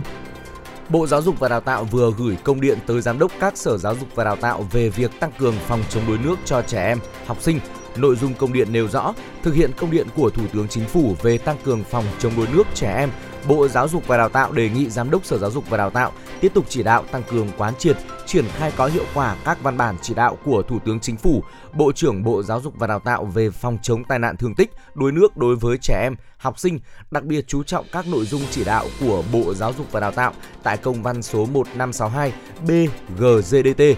[0.92, 3.78] Bộ Giáo dục và Đào tạo vừa gửi công điện tới giám đốc các sở
[3.78, 6.86] giáo dục và đào tạo về việc tăng cường phòng chống đuối nước cho trẻ
[6.86, 7.60] em, học sinh.
[7.96, 9.14] Nội dung công điện nêu rõ,
[9.44, 12.48] thực hiện công điện của Thủ tướng Chính phủ về tăng cường phòng chống đuối
[12.54, 13.10] nước trẻ em,
[13.48, 15.90] Bộ Giáo dục và Đào tạo đề nghị Giám đốc Sở Giáo dục và Đào
[15.90, 16.12] tạo
[16.42, 19.78] tiếp tục chỉ đạo tăng cường quán triệt, triển khai có hiệu quả các văn
[19.78, 23.00] bản chỉ đạo của Thủ tướng Chính phủ, Bộ trưởng Bộ Giáo dục và Đào
[23.00, 26.60] tạo về phòng chống tai nạn thương tích, đuối nước đối với trẻ em, học
[26.60, 26.80] sinh,
[27.12, 30.12] đặc biệt chú trọng các nội dung chỉ đạo của Bộ Giáo dục và Đào
[30.12, 30.34] tạo
[30.64, 32.34] tại công văn số 1562
[32.68, 33.96] BGZDT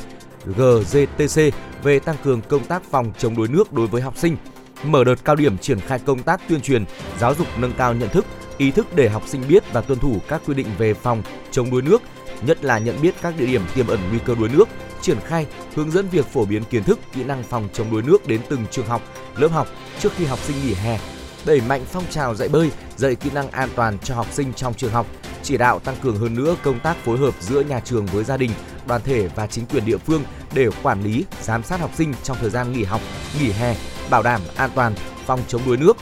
[0.58, 1.52] GZTC
[1.84, 4.38] về tăng cường công tác phòng chống đuối nước đối với học sinh,
[4.84, 6.86] mở đợt cao điểm triển khai công tác tuyên truyền,
[7.20, 8.26] giáo dục nâng cao nhận thức,
[8.64, 11.72] ý thức để học sinh biết và tuân thủ các quy định về phòng chống
[11.72, 12.02] đuối nước,
[12.42, 14.70] nhất là nhận biết các địa điểm tiềm ẩn nguy cơ đuối nước,
[15.02, 15.46] triển khai,
[15.76, 18.66] hướng dẫn việc phổ biến kiến thức, kỹ năng phòng chống đuối nước đến từng
[18.72, 19.02] trường học,
[19.38, 19.68] lớp học
[20.00, 21.00] trước khi học sinh nghỉ hè,
[21.46, 24.74] đẩy mạnh phong trào dạy bơi, dạy kỹ năng an toàn cho học sinh trong
[24.74, 25.08] trường học,
[25.44, 28.38] chỉ đạo tăng cường hơn nữa công tác phối hợp giữa nhà trường với gia
[28.38, 28.52] đình,
[28.88, 32.38] đoàn thể và chính quyền địa phương để quản lý, giám sát học sinh trong
[32.42, 33.02] thời gian nghỉ học,
[33.40, 33.76] nghỉ hè,
[34.10, 34.96] bảo đảm an toàn,
[35.26, 35.98] phòng chống đuối nước.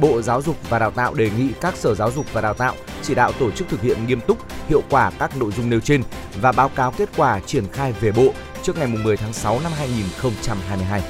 [0.00, 2.74] Bộ Giáo dục và Đào tạo đề nghị các sở giáo dục và đào tạo
[3.02, 4.38] chỉ đạo tổ chức thực hiện nghiêm túc,
[4.68, 6.02] hiệu quả các nội dung nêu trên
[6.40, 8.32] và báo cáo kết quả triển khai về Bộ
[8.62, 11.02] trước ngày 10 tháng 6 năm 2022.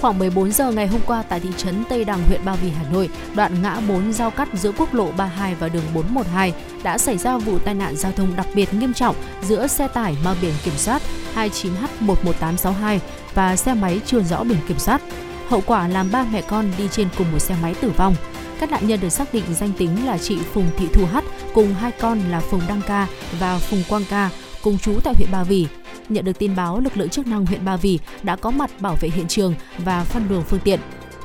[0.00, 2.90] Khoảng 14 giờ ngày hôm qua tại thị trấn Tây Đằng, huyện Ba Vì, Hà
[2.92, 7.18] Nội, đoạn ngã 4 giao cắt giữa quốc lộ 32 và đường 412 đã xảy
[7.18, 10.54] ra vụ tai nạn giao thông đặc biệt nghiêm trọng giữa xe tải mang biển
[10.64, 11.02] kiểm soát
[11.34, 12.98] 29H11862
[13.34, 15.00] và xe máy chưa rõ biển kiểm soát.
[15.48, 18.14] Hậu quả làm ba mẹ con đi trên cùng một xe máy tử vong.
[18.60, 21.24] Các nạn nhân được xác định danh tính là chị Phùng Thị Thu Hắt
[21.54, 23.06] cùng hai con là Phùng Đăng Ca
[23.38, 24.30] và Phùng Quang Ca
[24.62, 25.66] cùng chú tại huyện Ba Vì.
[26.08, 28.96] Nhận được tin báo, lực lượng chức năng huyện Ba Vì đã có mặt bảo
[29.00, 30.80] vệ hiện trường và phân luồng phương tiện.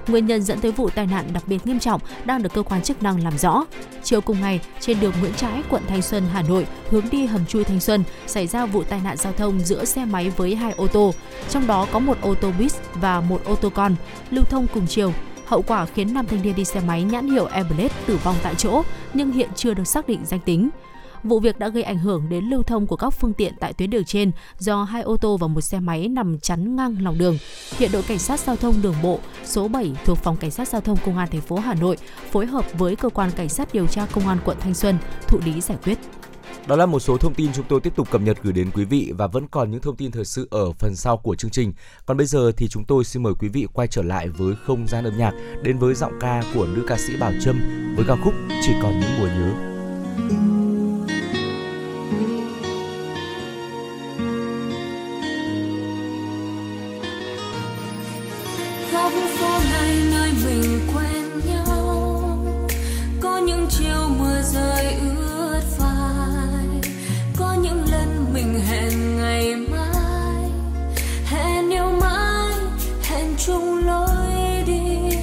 [0.08, 2.82] Nguyên nhân dẫn tới vụ tai nạn đặc biệt nghiêm trọng đang được cơ quan
[2.82, 3.66] chức năng làm rõ.
[4.04, 7.46] Chiều cùng ngày, trên đường Nguyễn Trãi, quận Thanh Xuân, Hà Nội, hướng đi hầm
[7.46, 10.74] chui Thanh Xuân, xảy ra vụ tai nạn giao thông giữa xe máy với hai
[10.78, 11.14] ô tô,
[11.50, 13.96] trong đó có một ô tô buýt và một ô tô con,
[14.32, 15.14] lưu thông cùng chiều.
[15.46, 18.56] Hậu quả khiến nam thanh niên đi xe máy nhãn hiệu Airblade tử vong tại
[18.56, 18.84] chỗ,
[19.14, 20.70] nhưng hiện chưa được xác định danh tính.
[21.24, 23.90] Vụ việc đã gây ảnh hưởng đến lưu thông của các phương tiện tại tuyến
[23.90, 27.38] đường trên do hai ô tô và một xe máy nằm chắn ngang lòng đường.
[27.78, 30.82] Hiện đội cảnh sát giao thông đường bộ số 7 thuộc phòng cảnh sát giao
[30.82, 31.98] thông công an thành phố Hà Nội
[32.32, 34.98] phối hợp với cơ quan cảnh sát điều tra công an quận Thanh Xuân
[35.28, 35.98] thụ lý giải quyết.
[36.68, 38.86] Đó là một số thông tin chúng tôi tiếp tục cập nhật gửi đến quý
[38.86, 41.74] vị và vẫn còn những thông tin thời sự ở phần sau của chương trình.
[42.06, 44.88] Còn bây giờ thì chúng tôi xin mời quý vị quay trở lại với không
[44.88, 45.32] gian âm nhạc,
[45.64, 47.60] đến với giọng ca của nữ ca sĩ Bảo Trâm
[47.96, 49.74] với ca khúc Chỉ còn những mùa nhớ.
[64.54, 64.86] Rơi
[65.18, 66.66] ướt vai
[67.38, 70.52] có những lần mình hẹn ngày mai,
[71.26, 72.54] hẹn yêu mãi,
[73.04, 75.18] hẹn chung lối đi.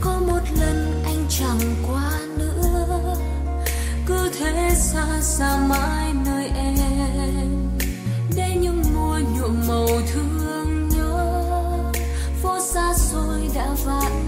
[0.00, 3.16] Có một lần anh chẳng qua nữa,
[4.06, 7.68] cứ thế xa xa mãi nơi em.
[8.36, 11.42] Để những mùa nhuộm màu thương nhớ,
[12.42, 14.27] phố xa xôi đã vạn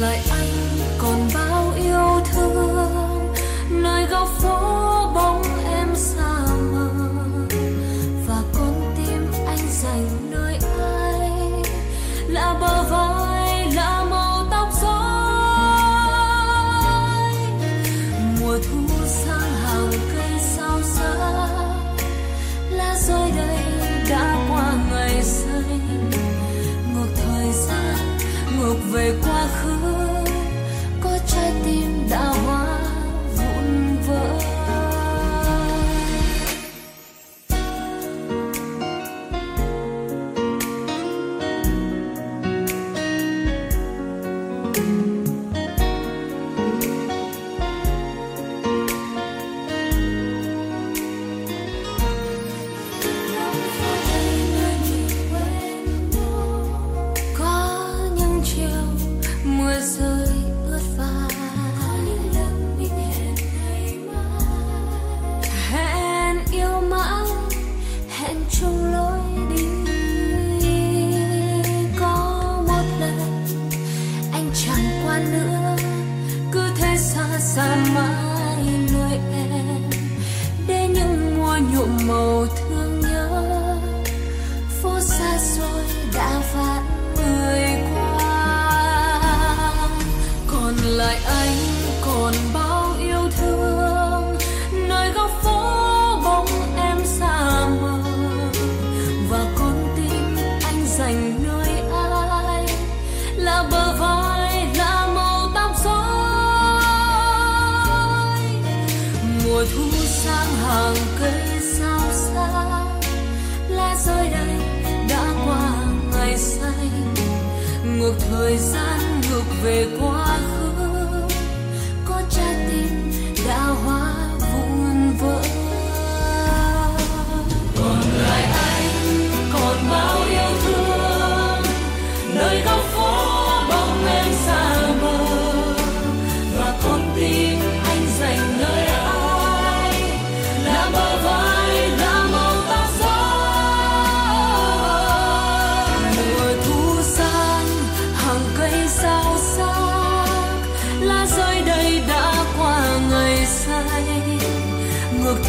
[0.00, 0.48] lại anh
[0.98, 3.34] còn bao yêu thương.
[3.70, 4.58] Nơi góc phố
[5.14, 6.38] bóng em xa
[6.72, 6.88] mờ,
[8.28, 11.30] và con tim anh dành nơi ai?
[12.28, 15.06] Là bờ vai, là màu tóc rối.
[18.40, 21.14] Mùa thu sang hàng cây sao xa,
[22.70, 23.64] lá rơi đây
[24.10, 26.10] đã qua ngày xanh.
[26.94, 28.18] Ngược thời gian
[28.58, 29.75] ngược về quá khứ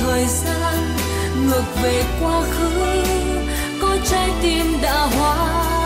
[0.07, 0.97] thời gian
[1.47, 3.03] ngược về quá khứ
[3.81, 5.76] có trái tim đã hoa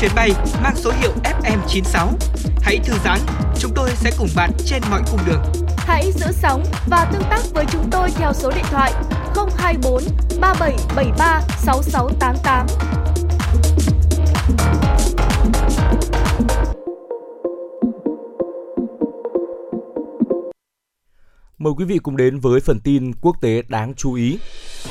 [0.00, 0.30] chuyến bay
[0.62, 2.08] mang số hiệu FM96.
[2.62, 3.18] Hãy thư giãn,
[3.58, 5.42] chúng tôi sẽ cùng bạn trên mọi cung đường.
[5.76, 8.92] Hãy giữ sóng và tương tác với chúng tôi theo số điện thoại
[9.56, 10.02] 024
[10.40, 12.66] 3773 6688.
[21.58, 24.38] Mời quý vị cùng đến với phần tin quốc tế đáng chú ý.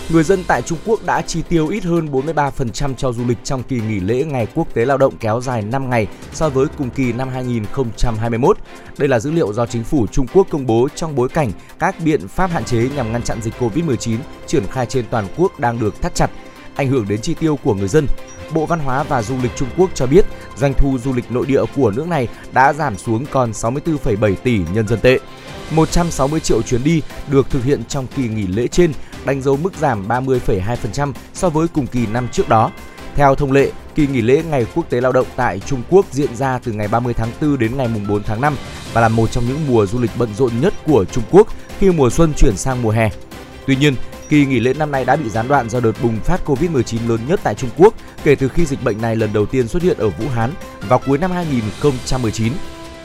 [0.09, 3.63] Người dân tại Trung Quốc đã chi tiêu ít hơn 43% cho du lịch trong
[3.63, 6.89] kỳ nghỉ lễ Ngày Quốc tế Lao động kéo dài 5 ngày so với cùng
[6.89, 8.57] kỳ năm 2021.
[8.97, 11.95] Đây là dữ liệu do chính phủ Trung Quốc công bố trong bối cảnh các
[12.05, 15.79] biện pháp hạn chế nhằm ngăn chặn dịch Covid-19 triển khai trên toàn quốc đang
[15.79, 16.31] được thắt chặt,
[16.75, 18.07] ảnh hưởng đến chi tiêu của người dân.
[18.53, 20.25] Bộ Văn hóa và Du lịch Trung Quốc cho biết
[20.57, 24.61] doanh thu du lịch nội địa của nước này đã giảm xuống còn 64,7 tỷ
[24.73, 25.19] nhân dân tệ.
[25.71, 27.01] 160 triệu chuyến đi
[27.31, 28.91] được thực hiện trong kỳ nghỉ lễ trên,
[29.25, 32.71] đánh dấu mức giảm 30,2% so với cùng kỳ năm trước đó.
[33.15, 36.35] Theo thông lệ, kỳ nghỉ lễ Ngày Quốc tế Lao động tại Trung Quốc diễn
[36.35, 38.55] ra từ ngày 30 tháng 4 đến ngày 4 tháng 5
[38.93, 41.47] và là một trong những mùa du lịch bận rộn nhất của Trung Quốc
[41.79, 43.09] khi mùa xuân chuyển sang mùa hè.
[43.67, 43.95] Tuy nhiên,
[44.29, 47.19] kỳ nghỉ lễ năm nay đã bị gián đoạn do đợt bùng phát Covid-19 lớn
[47.27, 47.93] nhất tại Trung Quốc
[48.23, 50.51] kể từ khi dịch bệnh này lần đầu tiên xuất hiện ở Vũ Hán
[50.87, 52.53] vào cuối năm 2019.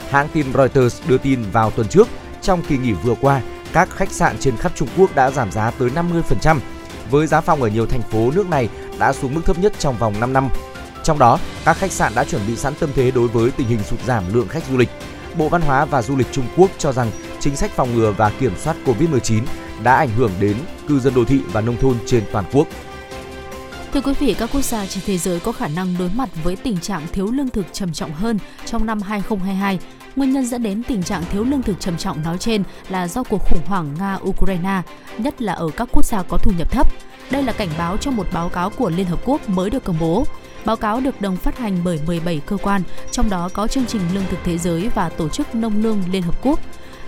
[0.09, 2.07] Hãng tin Reuters đưa tin vào tuần trước,
[2.41, 3.41] trong kỳ nghỉ vừa qua,
[3.73, 6.57] các khách sạn trên khắp Trung Quốc đã giảm giá tới 50%,
[7.09, 8.69] với giá phòng ở nhiều thành phố nước này
[8.99, 10.49] đã xuống mức thấp nhất trong vòng 5 năm.
[11.03, 13.83] Trong đó, các khách sạn đã chuẩn bị sẵn tâm thế đối với tình hình
[13.83, 14.89] sụt giảm lượng khách du lịch.
[15.37, 18.31] Bộ Văn hóa và Du lịch Trung Quốc cho rằng chính sách phòng ngừa và
[18.39, 19.41] kiểm soát Covid-19
[19.83, 20.55] đã ảnh hưởng đến
[20.87, 22.67] cư dân đô thị và nông thôn trên toàn quốc.
[23.93, 26.55] Thưa quý vị, các quốc gia trên thế giới có khả năng đối mặt với
[26.55, 29.79] tình trạng thiếu lương thực trầm trọng hơn trong năm 2022.
[30.15, 33.23] Nguyên nhân dẫn đến tình trạng thiếu lương thực trầm trọng nói trên là do
[33.23, 34.81] cuộc khủng hoảng Nga-Ukraine,
[35.17, 36.87] nhất là ở các quốc gia có thu nhập thấp.
[37.31, 39.97] Đây là cảnh báo trong một báo cáo của Liên Hợp Quốc mới được công
[39.99, 40.25] bố.
[40.65, 44.01] Báo cáo được đồng phát hành bởi 17 cơ quan, trong đó có Chương trình
[44.13, 46.59] Lương thực Thế giới và Tổ chức Nông lương Liên Hợp Quốc.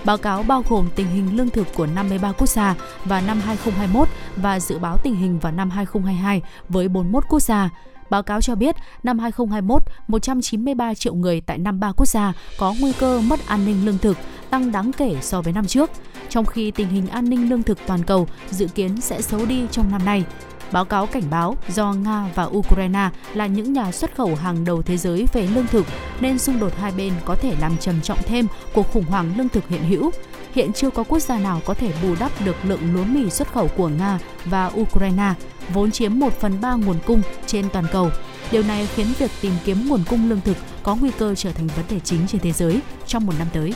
[0.05, 2.75] Báo cáo bao gồm tình hình lương thực của 53 quốc gia
[3.05, 7.69] vào năm 2021 và dự báo tình hình vào năm 2022 với 41 quốc gia.
[8.09, 12.91] Báo cáo cho biết, năm 2021, 193 triệu người tại 53 quốc gia có nguy
[12.99, 14.17] cơ mất an ninh lương thực,
[14.49, 15.89] tăng đáng kể so với năm trước,
[16.29, 19.61] trong khi tình hình an ninh lương thực toàn cầu dự kiến sẽ xấu đi
[19.71, 20.23] trong năm nay.
[20.71, 24.81] Báo cáo cảnh báo do Nga và Ukraine là những nhà xuất khẩu hàng đầu
[24.81, 25.85] thế giới về lương thực
[26.19, 29.49] nên xung đột hai bên có thể làm trầm trọng thêm cuộc khủng hoảng lương
[29.49, 30.11] thực hiện hữu.
[30.53, 33.53] Hiện chưa có quốc gia nào có thể bù đắp được lượng lúa mì xuất
[33.53, 35.33] khẩu của Nga và Ukraine,
[35.73, 38.09] vốn chiếm 1 phần 3 nguồn cung trên toàn cầu.
[38.51, 41.67] Điều này khiến việc tìm kiếm nguồn cung lương thực có nguy cơ trở thành
[41.67, 43.73] vấn đề chính trên thế giới trong một năm tới.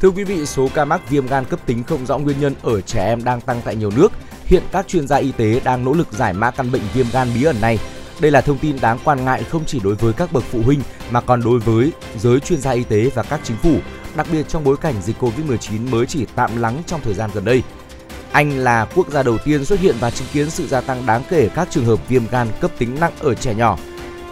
[0.00, 2.80] Thưa quý vị, số ca mắc viêm gan cấp tính không rõ nguyên nhân ở
[2.80, 4.12] trẻ em đang tăng tại nhiều nước.
[4.44, 7.28] Hiện các chuyên gia y tế đang nỗ lực giải mã căn bệnh viêm gan
[7.34, 7.78] bí ẩn này.
[8.20, 10.80] Đây là thông tin đáng quan ngại không chỉ đối với các bậc phụ huynh
[11.10, 13.78] mà còn đối với giới chuyên gia y tế và các chính phủ,
[14.16, 17.44] đặc biệt trong bối cảnh dịch Covid-19 mới chỉ tạm lắng trong thời gian gần
[17.44, 17.62] đây.
[18.32, 21.22] Anh là quốc gia đầu tiên xuất hiện và chứng kiến sự gia tăng đáng
[21.30, 23.78] kể các trường hợp viêm gan cấp tính nặng ở trẻ nhỏ.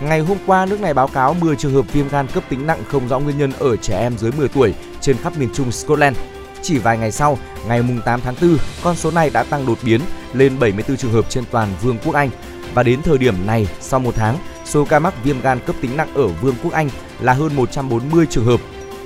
[0.00, 2.82] Ngày hôm qua, nước này báo cáo 10 trường hợp viêm gan cấp tính nặng
[2.88, 6.16] không rõ nguyên nhân ở trẻ em dưới 10 tuổi trên khắp miền trung Scotland.
[6.62, 7.38] Chỉ vài ngày sau,
[7.68, 10.00] ngày 8 tháng 4, con số này đã tăng đột biến
[10.32, 12.30] lên 74 trường hợp trên toàn Vương quốc Anh.
[12.74, 15.96] Và đến thời điểm này, sau một tháng, số ca mắc viêm gan cấp tính
[15.96, 16.90] nặng ở Vương quốc Anh
[17.20, 18.60] là hơn 140 trường hợp.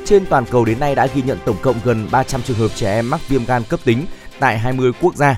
[0.04, 2.94] Trên toàn cầu đến nay đã ghi nhận tổng cộng gần 300 trường hợp trẻ
[2.94, 4.06] em mắc viêm gan cấp tính
[4.40, 5.36] tại 20 quốc gia.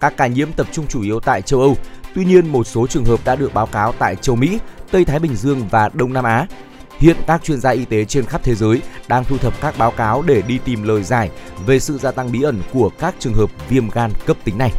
[0.00, 1.76] Các ca nhiễm tập trung chủ yếu tại châu Âu.
[2.14, 4.58] Tuy nhiên, một số trường hợp đã được báo cáo tại châu Mỹ,
[4.90, 6.46] Tây Thái Bình Dương và Đông Nam Á.
[6.98, 9.90] Hiện các chuyên gia y tế trên khắp thế giới đang thu thập các báo
[9.90, 11.30] cáo để đi tìm lời giải
[11.66, 14.72] về sự gia tăng bí ẩn của các trường hợp viêm gan cấp tính này.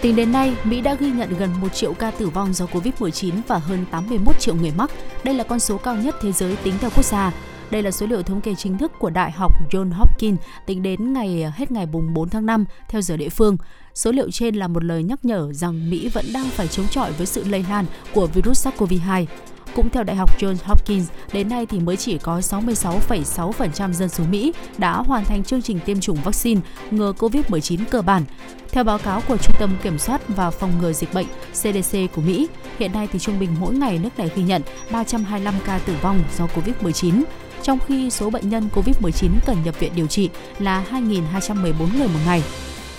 [0.00, 3.32] Tính đến nay, Mỹ đã ghi nhận gần 1 triệu ca tử vong do Covid-19
[3.48, 4.90] và hơn 81 triệu người mắc.
[5.24, 7.32] Đây là con số cao nhất thế giới tính theo quốc gia.
[7.70, 11.12] Đây là số liệu thống kê chính thức của Đại học John Hopkins tính đến
[11.12, 13.56] ngày hết ngày 4 tháng 5 theo giờ địa phương.
[13.94, 17.12] Số liệu trên là một lời nhắc nhở rằng Mỹ vẫn đang phải chống chọi
[17.12, 19.26] với sự lây lan của virus SARS-CoV-2.
[19.74, 24.24] Cũng theo Đại học Johns Hopkins, đến nay thì mới chỉ có 66,6% dân số
[24.30, 26.60] Mỹ đã hoàn thành chương trình tiêm chủng vaccine
[26.90, 28.24] ngừa COVID-19 cơ bản.
[28.70, 32.22] Theo báo cáo của Trung tâm Kiểm soát và Phòng ngừa Dịch bệnh CDC của
[32.22, 32.48] Mỹ,
[32.78, 36.22] hiện nay thì trung bình mỗi ngày nước này ghi nhận 325 ca tử vong
[36.38, 37.22] do COVID-19,
[37.62, 42.20] trong khi số bệnh nhân COVID-19 cần nhập viện điều trị là 2.214 người một
[42.26, 42.42] ngày.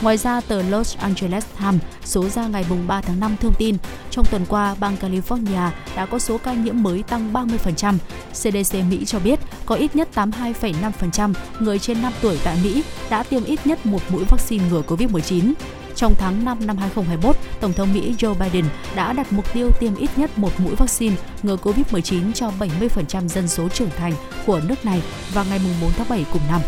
[0.01, 3.77] Ngoài ra, tờ Los Angeles Times số ra ngày 3 tháng 5 thông tin,
[4.11, 7.97] trong tuần qua, bang California đã có số ca nhiễm mới tăng 30%.
[8.33, 13.23] CDC Mỹ cho biết có ít nhất 82,5% người trên 5 tuổi tại Mỹ đã
[13.23, 15.53] tiêm ít nhất một mũi vaccine ngừa COVID-19.
[15.99, 19.95] Trong tháng 5 năm 2021, Tổng thống Mỹ Joe Biden đã đặt mục tiêu tiêm
[19.95, 24.13] ít nhất một mũi vaccine ngừa COVID-19 cho 70% dân số trưởng thành
[24.45, 25.01] của nước này
[25.33, 26.61] vào ngày 4 tháng 7 cùng năm.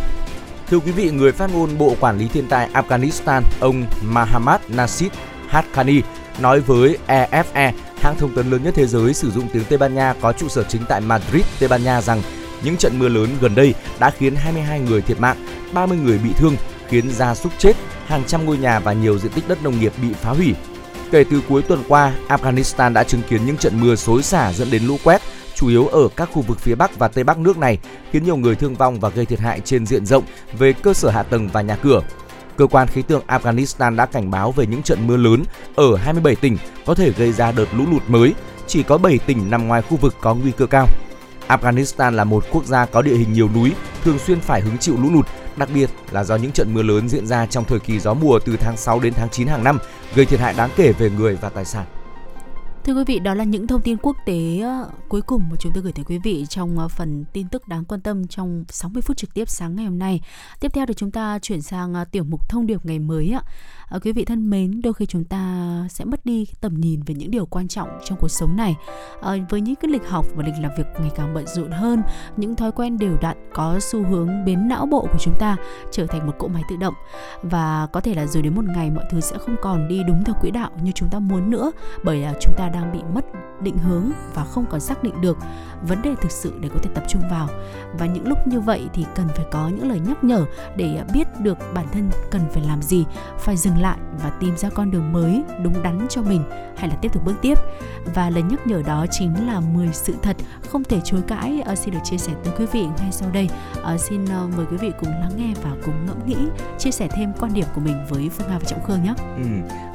[0.68, 5.12] Thưa quý vị, người phát ngôn Bộ Quản lý Thiên tai Afghanistan, ông Mahamad Nasid
[5.50, 6.02] Haqqani
[6.40, 7.72] nói với EFE,
[8.02, 10.48] hãng thông tấn lớn nhất thế giới sử dụng tiếng Tây Ban Nha có trụ
[10.50, 12.22] sở chính tại Madrid, Tây Ban Nha rằng
[12.64, 15.38] những trận mưa lớn gần đây đã khiến 22 người thiệt mạng,
[15.74, 16.56] 30 người bị thương,
[16.88, 17.74] khiến gia súc chết,
[18.12, 20.56] hàng trăm ngôi nhà và nhiều diện tích đất nông nghiệp bị phá hủy.
[21.12, 24.72] Kể từ cuối tuần qua, Afghanistan đã chứng kiến những trận mưa xối xả dẫn
[24.72, 25.22] đến lũ quét,
[25.56, 27.78] chủ yếu ở các khu vực phía Bắc và Tây Bắc nước này,
[28.12, 30.24] khiến nhiều người thương vong và gây thiệt hại trên diện rộng
[30.58, 32.02] về cơ sở hạ tầng và nhà cửa.
[32.58, 35.44] Cơ quan khí tượng Afghanistan đã cảnh báo về những trận mưa lớn
[35.76, 38.34] ở 27 tỉnh có thể gây ra đợt lũ lụt mới,
[38.68, 40.88] chỉ có 7 tỉnh nằm ngoài khu vực có nguy cơ cao.
[41.48, 43.72] Afghanistan là một quốc gia có địa hình nhiều núi,
[44.04, 47.10] thường xuyên phải hứng chịu lũ lụt, đặc biệt là do những trận mưa lớn
[47.10, 49.80] diễn ra trong thời kỳ gió mùa từ tháng 6 đến tháng 9 hàng năm,
[50.16, 51.86] gây thiệt hại đáng kể về người và tài sản.
[52.86, 55.72] Thưa quý vị, đó là những thông tin quốc tế ờ, cuối cùng mà chúng
[55.74, 59.02] tôi gửi tới quý vị trong ờ, phần tin tức đáng quan tâm trong 60
[59.02, 60.22] phút trực tiếp sáng ngày hôm nay.
[60.60, 63.44] Tiếp theo thì chúng ta chuyển sang ờ, tiểu mục thông điệp ngày mới ạ.
[64.04, 67.32] Quý vị thân mến, đôi khi chúng ta sẽ mất đi tầm nhìn về những
[67.32, 68.76] điều quan trọng trong cuộc sống này.
[69.50, 72.02] Với những cái lịch học và lịch làm việc ngày càng bận rộn hơn,
[72.38, 75.56] những thói quen đều đặn có xu hướng biến não bộ của chúng ta
[75.92, 76.94] trở thành một cỗ máy tự động
[77.44, 80.24] và có thể là rồi đến một ngày mọi thứ sẽ không còn đi đúng
[80.24, 81.72] theo quỹ đạo như chúng ta muốn nữa
[82.04, 83.26] bởi là chúng ta đang bị mất
[83.64, 85.38] định hướng và không còn xác định được
[85.88, 87.48] vấn đề thực sự để có thể tập trung vào
[88.00, 90.46] và những lúc như vậy thì cần phải có những lời nhắc nhở
[90.76, 93.06] để biết được bản thân cần phải làm gì
[93.40, 96.44] phải dừng lại và tìm ra con đường mới đúng đắn cho mình
[96.78, 97.58] hay là tiếp tục bước tiếp
[98.14, 100.36] và lời nhắc nhở đó chính là 10 sự thật
[100.70, 103.50] không thể chối cãi uh, xin được chia sẻ tới quý vị ngay sau đây
[103.94, 106.38] uh, xin uh, mời quý vị cùng lắng nghe và cùng ngẫm nghĩ
[106.80, 109.14] chia sẻ thêm quan điểm của mình với Phương Nga và Trọng Khương nhé.
[109.38, 109.44] Ừ.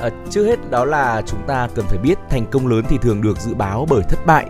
[0.00, 3.22] À, trước hết đó là chúng ta cần phải biết thành công lớn thì thường
[3.22, 4.46] được dự báo bởi thất bại.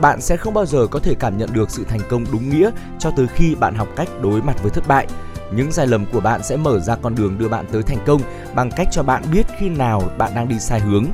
[0.00, 2.70] Bạn sẽ không bao giờ có thể cảm nhận được sự thành công đúng nghĩa
[2.98, 5.06] cho tới khi bạn học cách đối mặt với thất bại.
[5.52, 8.20] Những sai lầm của bạn sẽ mở ra con đường đưa bạn tới thành công
[8.54, 11.04] bằng cách cho bạn biết khi nào bạn đang đi sai hướng.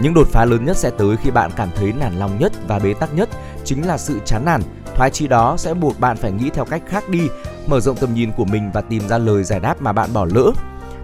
[0.00, 2.78] Những đột phá lớn nhất sẽ tới khi bạn cảm thấy nản lòng nhất và
[2.78, 3.28] bế tắc nhất,
[3.64, 4.62] chính là sự chán nản.
[4.94, 7.28] Thoái chí đó sẽ buộc bạn phải nghĩ theo cách khác đi,
[7.66, 10.24] mở rộng tầm nhìn của mình và tìm ra lời giải đáp mà bạn bỏ
[10.24, 10.52] lỡ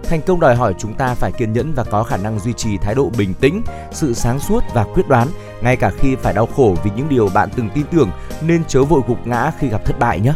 [0.09, 2.77] thành công đòi hỏi chúng ta phải kiên nhẫn và có khả năng duy trì
[2.77, 5.27] thái độ bình tĩnh sự sáng suốt và quyết đoán
[5.61, 8.83] ngay cả khi phải đau khổ vì những điều bạn từng tin tưởng nên chớ
[8.83, 10.33] vội gục ngã khi gặp thất bại nhé.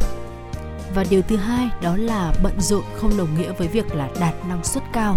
[0.95, 4.34] Và điều thứ hai đó là bận rộn không đồng nghĩa với việc là đạt
[4.49, 5.15] năng suất cao.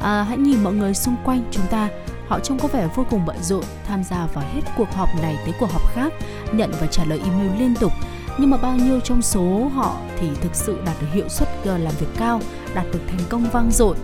[0.00, 1.88] À, hãy nhìn mọi người xung quanh chúng ta
[2.28, 5.36] họ trông có vẻ vô cùng bận rộn tham gia vào hết cuộc họp này
[5.44, 6.12] tới cuộc họp khác
[6.52, 7.92] nhận và trả lời email liên tục
[8.40, 11.94] nhưng mà bao nhiêu trong số họ thì thực sự đạt được hiệu suất làm
[11.98, 12.40] việc cao,
[12.74, 13.96] đạt được thành công vang dội.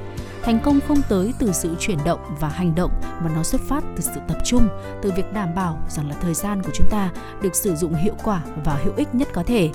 [0.43, 3.85] Thành công không tới từ sự chuyển động và hành động, mà nó xuất phát
[3.97, 4.69] từ sự tập trung,
[5.03, 7.11] từ việc đảm bảo rằng là thời gian của chúng ta
[7.43, 9.71] được sử dụng hiệu quả và hữu ích nhất có thể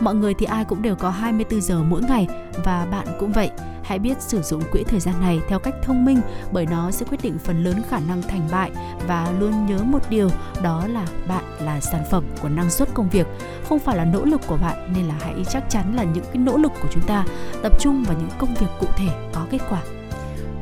[0.00, 2.28] mọi người thì ai cũng đều có 24 giờ mỗi ngày
[2.64, 3.50] và bạn cũng vậy.
[3.82, 6.20] Hãy biết sử dụng quỹ thời gian này theo cách thông minh
[6.52, 8.70] bởi nó sẽ quyết định phần lớn khả năng thành bại
[9.06, 10.30] và luôn nhớ một điều
[10.62, 13.26] đó là bạn là sản phẩm của năng suất công việc.
[13.68, 16.36] Không phải là nỗ lực của bạn nên là hãy chắc chắn là những cái
[16.36, 17.24] nỗ lực của chúng ta
[17.62, 19.82] tập trung vào những công việc cụ thể có kết quả.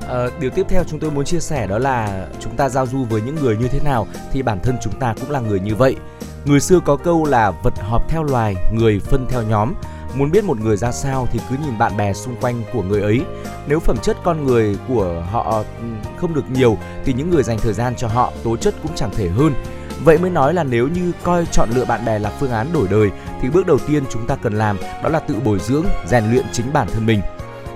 [0.09, 3.05] À, điều tiếp theo chúng tôi muốn chia sẻ đó là chúng ta giao du
[3.05, 5.75] với những người như thế nào thì bản thân chúng ta cũng là người như
[5.75, 5.97] vậy.
[6.45, 9.75] Người xưa có câu là vật họp theo loài, người phân theo nhóm.
[10.15, 13.03] Muốn biết một người ra sao thì cứ nhìn bạn bè xung quanh của người
[13.03, 13.21] ấy.
[13.67, 15.85] Nếu phẩm chất con người của họ ừ,
[16.17, 19.11] không được nhiều thì những người dành thời gian cho họ tố chất cũng chẳng
[19.17, 19.55] thể hơn.
[20.05, 22.89] Vậy mới nói là nếu như coi chọn lựa bạn bè là phương án đổi
[22.91, 23.11] đời
[23.43, 26.45] thì bước đầu tiên chúng ta cần làm đó là tự bồi dưỡng, rèn luyện
[26.53, 27.21] chính bản thân mình.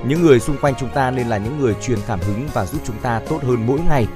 [0.07, 2.79] Những người xung quanh chúng ta nên là những người truyền cảm hứng và giúp
[2.87, 4.07] chúng ta tốt hơn mỗi ngày.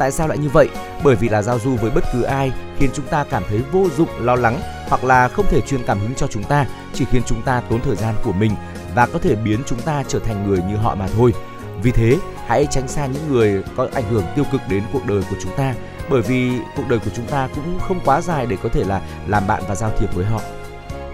[0.00, 0.68] Tại sao lại như vậy?
[1.04, 3.86] Bởi vì là giao du với bất cứ ai khiến chúng ta cảm thấy vô
[3.96, 7.22] dụng, lo lắng hoặc là không thể truyền cảm hứng cho chúng ta, chỉ khiến
[7.26, 8.52] chúng ta tốn thời gian của mình
[8.94, 11.34] và có thể biến chúng ta trở thành người như họ mà thôi.
[11.82, 15.22] Vì thế, hãy tránh xa những người có ảnh hưởng tiêu cực đến cuộc đời
[15.30, 15.74] của chúng ta
[16.10, 19.00] bởi vì cuộc đời của chúng ta cũng không quá dài để có thể là
[19.26, 20.40] làm bạn và giao thiệp với họ.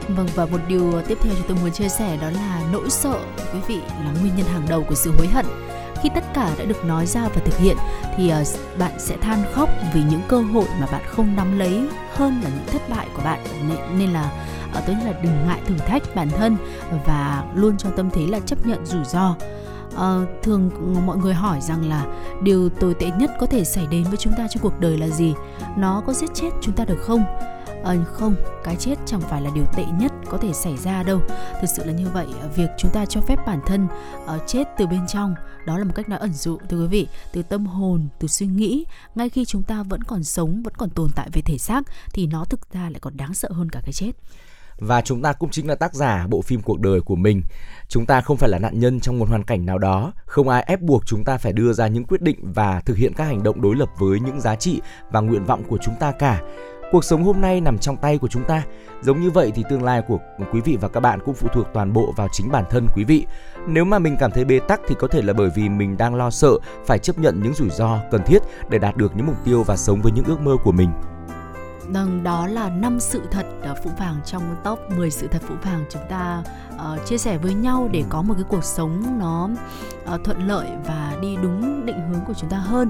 [0.09, 3.19] Vâng và một điều tiếp theo chúng tôi muốn chia sẻ đó là nỗi sợ
[3.53, 5.47] quý vị là nguyên nhân hàng đầu của sự hối hận.
[6.07, 7.77] Khi tất cả đã được nói ra và thực hiện
[8.17, 8.45] thì ờ,
[8.79, 12.51] bạn sẽ than khóc vì những cơ hội mà bạn không nắm lấy hơn là
[12.51, 14.33] những thất bại của bạn nên, nên là
[14.79, 16.57] uh, tôi là đừng ngại thử thách bản thân
[17.07, 19.35] và luôn trong tâm thế là chấp nhận rủi ro.
[19.97, 20.71] À, thường
[21.07, 22.05] mọi người hỏi rằng là
[22.43, 25.09] điều tồi tệ nhất có thể xảy đến với chúng ta trong cuộc đời là
[25.09, 25.35] gì?
[25.77, 27.25] Nó có giết chết chúng ta được không?
[27.87, 28.35] À, không,
[28.65, 31.21] cái chết chẳng phải là điều tệ nhất có thể xảy ra đâu.
[31.61, 32.27] Thực sự là như vậy,
[32.57, 33.89] việc chúng ta cho phép bản thân
[34.25, 35.35] uh, chết từ bên trong,
[35.67, 38.47] đó là một cách nói ẩn dụ thưa quý vị, từ tâm hồn, từ suy
[38.47, 38.85] nghĩ.
[39.15, 41.83] Ngay khi chúng ta vẫn còn sống, vẫn còn tồn tại về thể xác,
[42.13, 44.13] thì nó thực ra lại còn đáng sợ hơn cả cái chết
[44.79, 47.43] và chúng ta cũng chính là tác giả bộ phim cuộc đời của mình.
[47.89, 50.65] Chúng ta không phải là nạn nhân trong một hoàn cảnh nào đó, không ai
[50.67, 53.43] ép buộc chúng ta phải đưa ra những quyết định và thực hiện các hành
[53.43, 54.81] động đối lập với những giá trị
[55.11, 56.43] và nguyện vọng của chúng ta cả.
[56.91, 58.63] Cuộc sống hôm nay nằm trong tay của chúng ta.
[59.03, 60.19] Giống như vậy thì tương lai của
[60.53, 63.05] quý vị và các bạn cũng phụ thuộc toàn bộ vào chính bản thân quý
[63.05, 63.27] vị.
[63.67, 66.15] Nếu mà mình cảm thấy bế tắc thì có thể là bởi vì mình đang
[66.15, 66.51] lo sợ
[66.87, 69.77] phải chấp nhận những rủi ro cần thiết để đạt được những mục tiêu và
[69.77, 70.91] sống với những ước mơ của mình.
[71.89, 73.47] Vâng, đó là năm sự thật
[73.85, 76.43] phũ phàng trong top 10 sự thật phũ phàng chúng ta
[76.75, 79.49] uh, chia sẻ với nhau để có một cái cuộc sống nó
[80.15, 82.89] uh, thuận lợi và đi đúng định hướng của chúng ta hơn.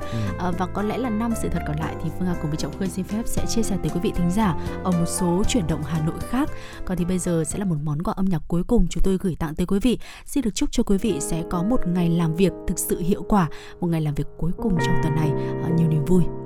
[0.48, 2.56] Uh, và có lẽ là năm sự thật còn lại thì Phương Hà cùng với
[2.56, 5.42] Trọng Khơi xin phép sẽ chia sẻ tới quý vị thính giả ở một số
[5.48, 6.50] chuyển động Hà Nội khác.
[6.84, 9.18] Còn thì bây giờ sẽ là một món quà âm nhạc cuối cùng chúng tôi
[9.20, 9.98] gửi tặng tới quý vị.
[10.26, 13.22] Xin được chúc cho quý vị sẽ có một ngày làm việc thực sự hiệu
[13.28, 13.48] quả,
[13.80, 15.30] một ngày làm việc cuối cùng trong tuần này
[15.66, 16.45] uh, nhiều niềm vui.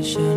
[0.00, 0.29] wish